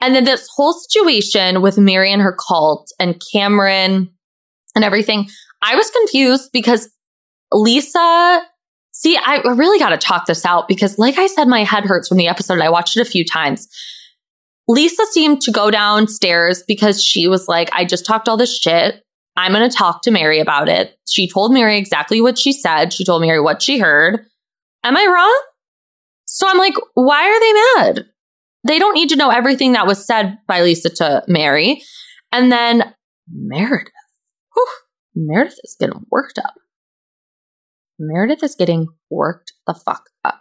And 0.00 0.14
then 0.14 0.24
this 0.24 0.48
whole 0.56 0.72
situation 0.72 1.62
with 1.62 1.78
Mary 1.78 2.12
and 2.12 2.22
her 2.22 2.36
cult 2.48 2.90
and 2.98 3.20
Cameron 3.32 4.10
and 4.74 4.84
everything, 4.84 5.28
I 5.62 5.76
was 5.76 5.90
confused 5.90 6.50
because 6.52 6.88
Lisa 7.52 8.42
See, 9.02 9.16
I 9.16 9.38
really 9.38 9.78
got 9.78 9.90
to 9.90 9.96
talk 9.96 10.26
this 10.26 10.44
out 10.44 10.68
because, 10.68 10.98
like 10.98 11.16
I 11.16 11.26
said, 11.26 11.48
my 11.48 11.64
head 11.64 11.86
hurts 11.86 12.06
from 12.06 12.18
the 12.18 12.28
episode. 12.28 12.60
I 12.60 12.68
watched 12.68 12.98
it 12.98 13.00
a 13.00 13.10
few 13.10 13.24
times. 13.24 13.66
Lisa 14.68 15.06
seemed 15.06 15.40
to 15.40 15.50
go 15.50 15.70
downstairs 15.70 16.62
because 16.68 17.02
she 17.02 17.26
was 17.26 17.48
like, 17.48 17.70
I 17.72 17.86
just 17.86 18.04
talked 18.04 18.28
all 18.28 18.36
this 18.36 18.54
shit. 18.54 19.02
I'm 19.38 19.52
going 19.52 19.66
to 19.66 19.74
talk 19.74 20.02
to 20.02 20.10
Mary 20.10 20.38
about 20.38 20.68
it. 20.68 20.98
She 21.08 21.30
told 21.30 21.50
Mary 21.50 21.78
exactly 21.78 22.20
what 22.20 22.36
she 22.36 22.52
said. 22.52 22.92
She 22.92 23.06
told 23.06 23.22
Mary 23.22 23.40
what 23.40 23.62
she 23.62 23.78
heard. 23.78 24.20
Am 24.84 24.98
I 24.98 25.06
wrong? 25.06 25.42
So 26.26 26.46
I'm 26.46 26.58
like, 26.58 26.74
why 26.92 27.24
are 27.24 27.40
they 27.40 27.94
mad? 27.94 28.06
They 28.68 28.78
don't 28.78 28.92
need 28.92 29.08
to 29.08 29.16
know 29.16 29.30
everything 29.30 29.72
that 29.72 29.86
was 29.86 30.06
said 30.06 30.36
by 30.46 30.60
Lisa 30.60 30.90
to 30.90 31.24
Mary. 31.26 31.82
And 32.32 32.52
then 32.52 32.94
Meredith. 33.32 33.94
Whew, 34.54 34.68
Meredith 35.14 35.58
is 35.64 35.74
getting 35.80 36.04
worked 36.10 36.38
up. 36.38 36.52
Meredith 38.00 38.42
is 38.42 38.56
getting 38.56 38.88
worked 39.10 39.52
the 39.66 39.74
fuck 39.74 40.08
up. 40.24 40.40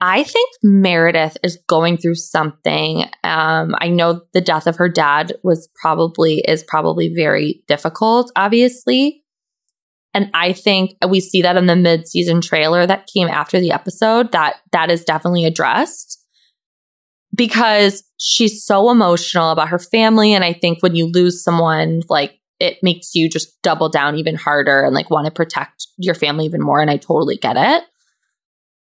I 0.00 0.24
think 0.24 0.50
Meredith 0.62 1.36
is 1.42 1.58
going 1.68 1.98
through 1.98 2.14
something. 2.14 3.04
Um, 3.22 3.74
I 3.78 3.88
know 3.88 4.22
the 4.32 4.40
death 4.40 4.66
of 4.66 4.76
her 4.76 4.88
dad 4.88 5.34
was 5.42 5.68
probably 5.80 6.42
is 6.48 6.64
probably 6.64 7.12
very 7.14 7.62
difficult, 7.68 8.32
obviously. 8.34 9.22
And 10.12 10.30
I 10.34 10.54
think 10.54 10.96
we 11.06 11.20
see 11.20 11.42
that 11.42 11.56
in 11.56 11.66
the 11.66 11.76
mid-season 11.76 12.40
trailer 12.40 12.86
that 12.86 13.08
came 13.12 13.28
after 13.28 13.60
the 13.60 13.72
episode 13.72 14.32
that 14.32 14.56
that 14.72 14.90
is 14.90 15.04
definitely 15.04 15.44
addressed 15.44 16.18
because 17.34 18.02
she's 18.18 18.64
so 18.64 18.90
emotional 18.90 19.50
about 19.50 19.68
her 19.68 19.78
family 19.78 20.34
and 20.34 20.42
I 20.42 20.52
think 20.52 20.82
when 20.82 20.96
you 20.96 21.06
lose 21.06 21.44
someone 21.44 22.02
like 22.08 22.39
it 22.60 22.78
makes 22.82 23.14
you 23.14 23.28
just 23.28 23.60
double 23.62 23.88
down 23.88 24.16
even 24.16 24.36
harder 24.36 24.82
and 24.82 24.94
like 24.94 25.10
want 25.10 25.24
to 25.24 25.32
protect 25.32 25.86
your 25.96 26.14
family 26.14 26.44
even 26.44 26.60
more. 26.60 26.80
And 26.80 26.90
I 26.90 26.98
totally 26.98 27.36
get 27.36 27.56
it. 27.56 27.84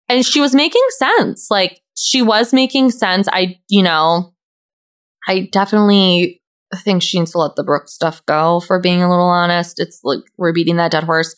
And 0.08 0.24
she 0.24 0.40
was 0.40 0.54
making 0.54 0.86
sense. 1.00 1.48
Like 1.50 1.82
she 1.98 2.22
was 2.22 2.54
making 2.54 2.92
sense. 2.92 3.28
I, 3.32 3.60
you 3.68 3.82
know, 3.82 4.34
I 5.28 5.50
definitely 5.52 6.44
think 6.76 7.02
she 7.02 7.18
needs 7.20 7.32
to 7.32 7.40
let 7.40 7.56
the 7.56 7.64
Brooke 7.64 7.90
stuff 7.90 8.24
go 8.28 8.60
for 8.60 8.80
being 8.80 9.02
a 9.02 9.10
little 9.10 9.26
honest. 9.26 9.80
It's 9.80 10.00
like 10.04 10.20
we're 10.38 10.54
beating 10.54 10.78
that 10.78 10.92
dead 10.92 11.04
horse. 11.04 11.36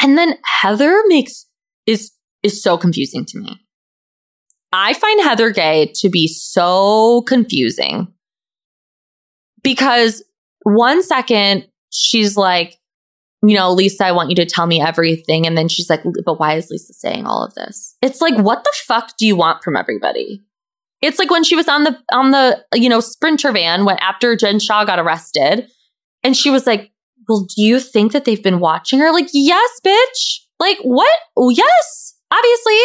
And 0.00 0.16
then 0.16 0.38
Heather 0.44 1.02
makes 1.06 1.46
is 1.86 2.12
is 2.42 2.62
so 2.62 2.78
confusing 2.78 3.26
to 3.26 3.38
me. 3.38 3.60
I 4.72 4.94
find 4.94 5.20
Heather 5.22 5.50
Gay 5.50 5.92
to 5.96 6.08
be 6.08 6.28
so 6.28 7.22
confusing 7.22 8.08
because 9.62 10.22
one 10.74 11.02
second, 11.02 11.66
she's 11.90 12.36
like, 12.36 12.76
you 13.42 13.56
know, 13.56 13.72
Lisa, 13.72 14.04
I 14.06 14.12
want 14.12 14.30
you 14.30 14.36
to 14.36 14.46
tell 14.46 14.66
me 14.66 14.80
everything. 14.80 15.46
And 15.46 15.56
then 15.56 15.68
she's 15.68 15.88
like, 15.88 16.02
but 16.24 16.40
why 16.40 16.54
is 16.54 16.70
Lisa 16.70 16.92
saying 16.92 17.26
all 17.26 17.44
of 17.44 17.54
this? 17.54 17.96
It's 18.02 18.20
like, 18.20 18.36
what 18.36 18.64
the 18.64 18.72
fuck 18.86 19.16
do 19.16 19.26
you 19.26 19.36
want 19.36 19.62
from 19.62 19.76
everybody? 19.76 20.42
It's 21.00 21.18
like 21.18 21.30
when 21.30 21.44
she 21.44 21.54
was 21.54 21.68
on 21.68 21.84
the, 21.84 21.96
on 22.10 22.32
the, 22.32 22.64
you 22.74 22.88
know, 22.88 23.00
sprinter 23.00 23.52
van 23.52 23.84
when 23.84 23.96
after 23.98 24.34
Jen 24.34 24.58
Shah 24.58 24.84
got 24.84 24.98
arrested 24.98 25.68
and 26.24 26.36
she 26.36 26.50
was 26.50 26.66
like, 26.66 26.90
well, 27.28 27.46
do 27.54 27.62
you 27.62 27.78
think 27.78 28.12
that 28.12 28.24
they've 28.24 28.42
been 28.42 28.58
watching 28.58 28.98
her? 28.98 29.12
Like, 29.12 29.28
yes, 29.32 29.80
bitch. 29.86 30.38
Like, 30.58 30.78
what? 30.82 31.12
Yes, 31.36 32.16
obviously. 32.32 32.78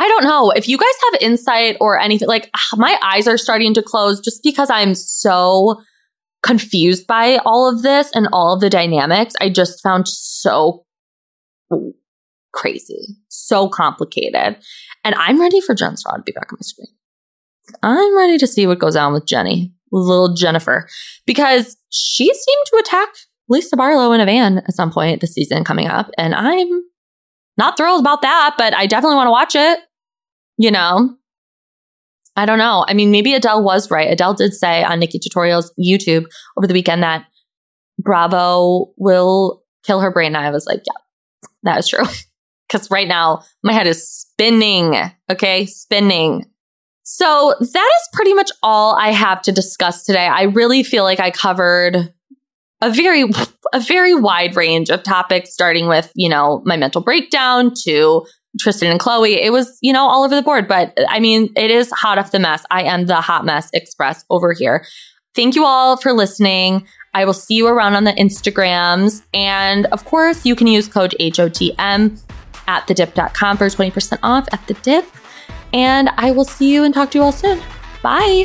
I 0.00 0.08
don't 0.08 0.24
know 0.24 0.50
if 0.50 0.66
you 0.66 0.78
guys 0.78 0.88
have 1.12 1.20
insight 1.20 1.76
or 1.78 1.98
anything. 2.00 2.26
Like 2.26 2.48
ah, 2.56 2.76
my 2.76 2.98
eyes 3.02 3.28
are 3.28 3.36
starting 3.36 3.74
to 3.74 3.82
close 3.82 4.18
just 4.18 4.42
because 4.42 4.70
I'm 4.70 4.94
so 4.94 5.82
confused 6.42 7.06
by 7.06 7.36
all 7.44 7.68
of 7.68 7.82
this 7.82 8.10
and 8.14 8.26
all 8.32 8.54
of 8.54 8.62
the 8.62 8.70
dynamics. 8.70 9.34
I 9.42 9.50
just 9.50 9.82
found 9.82 10.08
so 10.08 10.86
crazy, 12.54 13.18
so 13.28 13.68
complicated. 13.68 14.56
And 15.04 15.14
I'm 15.16 15.38
ready 15.38 15.60
for 15.60 15.74
Jen 15.74 15.96
Shah 15.98 16.16
to 16.16 16.22
be 16.22 16.32
back 16.32 16.50
on 16.50 16.56
my 16.58 16.62
screen. 16.62 16.88
I'm 17.82 18.16
ready 18.16 18.38
to 18.38 18.46
see 18.46 18.66
what 18.66 18.78
goes 18.78 18.96
on 18.96 19.12
with 19.12 19.26
Jenny, 19.26 19.74
little 19.92 20.34
Jennifer, 20.34 20.88
because 21.26 21.76
she 21.90 22.24
seemed 22.24 22.66
to 22.68 22.76
attack 22.78 23.10
Lisa 23.50 23.76
Barlow 23.76 24.12
in 24.12 24.20
a 24.22 24.24
van 24.24 24.58
at 24.58 24.72
some 24.72 24.90
point 24.90 25.20
this 25.20 25.34
season 25.34 25.62
coming 25.62 25.88
up. 25.88 26.10
And 26.16 26.34
I'm 26.34 26.84
not 27.58 27.76
thrilled 27.76 28.00
about 28.00 28.22
that, 28.22 28.54
but 28.56 28.72
I 28.72 28.86
definitely 28.86 29.16
want 29.16 29.26
to 29.26 29.32
watch 29.32 29.54
it 29.54 29.80
you 30.60 30.70
know? 30.70 31.16
I 32.36 32.44
don't 32.44 32.58
know. 32.58 32.84
I 32.86 32.92
mean, 32.92 33.10
maybe 33.10 33.32
Adele 33.32 33.64
was 33.64 33.90
right. 33.90 34.12
Adele 34.12 34.34
did 34.34 34.52
say 34.52 34.84
on 34.84 35.00
NikkieTutorials' 35.00 35.70
YouTube 35.80 36.26
over 36.56 36.66
the 36.66 36.74
weekend 36.74 37.02
that 37.02 37.24
Bravo 37.98 38.92
will 38.98 39.62
kill 39.84 40.00
her 40.00 40.10
brain. 40.10 40.36
And 40.36 40.44
I 40.44 40.50
was 40.50 40.66
like, 40.66 40.82
yeah, 40.86 41.48
that 41.64 41.78
is 41.78 41.88
true. 41.88 42.04
Because 42.68 42.88
right 42.88 43.08
now 43.08 43.42
my 43.64 43.72
head 43.72 43.88
is 43.88 44.08
spinning. 44.08 44.94
Okay, 45.28 45.66
spinning. 45.66 46.44
So 47.02 47.52
that 47.58 47.90
is 47.98 48.08
pretty 48.12 48.32
much 48.32 48.52
all 48.62 48.94
I 48.94 49.10
have 49.10 49.42
to 49.42 49.50
discuss 49.50 50.04
today. 50.04 50.28
I 50.28 50.42
really 50.42 50.84
feel 50.84 51.02
like 51.02 51.18
I 51.18 51.32
covered 51.32 52.14
a 52.80 52.90
very 52.92 53.24
a 53.72 53.80
very 53.80 54.14
wide 54.14 54.54
range 54.54 54.88
of 54.88 55.02
topics 55.02 55.52
starting 55.52 55.88
with, 55.88 56.12
you 56.14 56.28
know, 56.28 56.62
my 56.64 56.76
mental 56.76 57.00
breakdown 57.02 57.72
to 57.82 58.24
Tristan 58.58 58.90
and 58.90 59.00
Khloe. 59.00 59.36
It 59.40 59.52
was, 59.52 59.78
you 59.80 59.92
know, 59.92 60.08
all 60.08 60.24
over 60.24 60.34
the 60.34 60.42
board. 60.42 60.66
But 60.66 60.96
I 61.08 61.20
mean, 61.20 61.52
it 61.56 61.70
is 61.70 61.90
hot 61.90 62.18
off 62.18 62.32
the 62.32 62.38
mess. 62.38 62.64
I 62.70 62.82
am 62.84 63.06
the 63.06 63.20
hot 63.20 63.44
mess 63.44 63.70
express 63.72 64.24
over 64.30 64.52
here. 64.52 64.84
Thank 65.34 65.54
you 65.54 65.64
all 65.64 65.96
for 65.96 66.12
listening. 66.12 66.86
I 67.14 67.24
will 67.24 67.32
see 67.34 67.54
you 67.54 67.66
around 67.66 67.94
on 67.94 68.04
the 68.04 68.12
Instagrams. 68.12 69.22
And 69.32 69.86
of 69.86 70.04
course, 70.04 70.44
you 70.44 70.54
can 70.54 70.66
use 70.66 70.88
code 70.88 71.14
HOTM 71.20 72.20
at 72.66 72.86
thedip.com 72.86 73.56
for 73.56 73.66
20% 73.66 74.18
off 74.22 74.48
at 74.52 74.66
the 74.66 74.74
dip. 74.74 75.04
And 75.72 76.08
I 76.16 76.32
will 76.32 76.44
see 76.44 76.72
you 76.72 76.84
and 76.84 76.92
talk 76.92 77.12
to 77.12 77.18
you 77.18 77.24
all 77.24 77.32
soon. 77.32 77.60
Bye. 78.02 78.44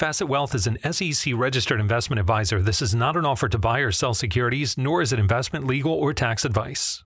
Facet 0.00 0.28
Wealth 0.28 0.54
is 0.54 0.66
an 0.66 0.78
SEC 0.94 1.34
registered 1.36 1.78
investment 1.78 2.18
advisor. 2.18 2.62
This 2.62 2.80
is 2.80 2.94
not 2.94 3.18
an 3.18 3.26
offer 3.26 3.50
to 3.50 3.58
buy 3.58 3.80
or 3.80 3.92
sell 3.92 4.14
securities, 4.14 4.78
nor 4.78 5.02
is 5.02 5.12
it 5.12 5.18
investment, 5.18 5.66
legal, 5.66 5.92
or 5.92 6.14
tax 6.14 6.46
advice. 6.46 6.98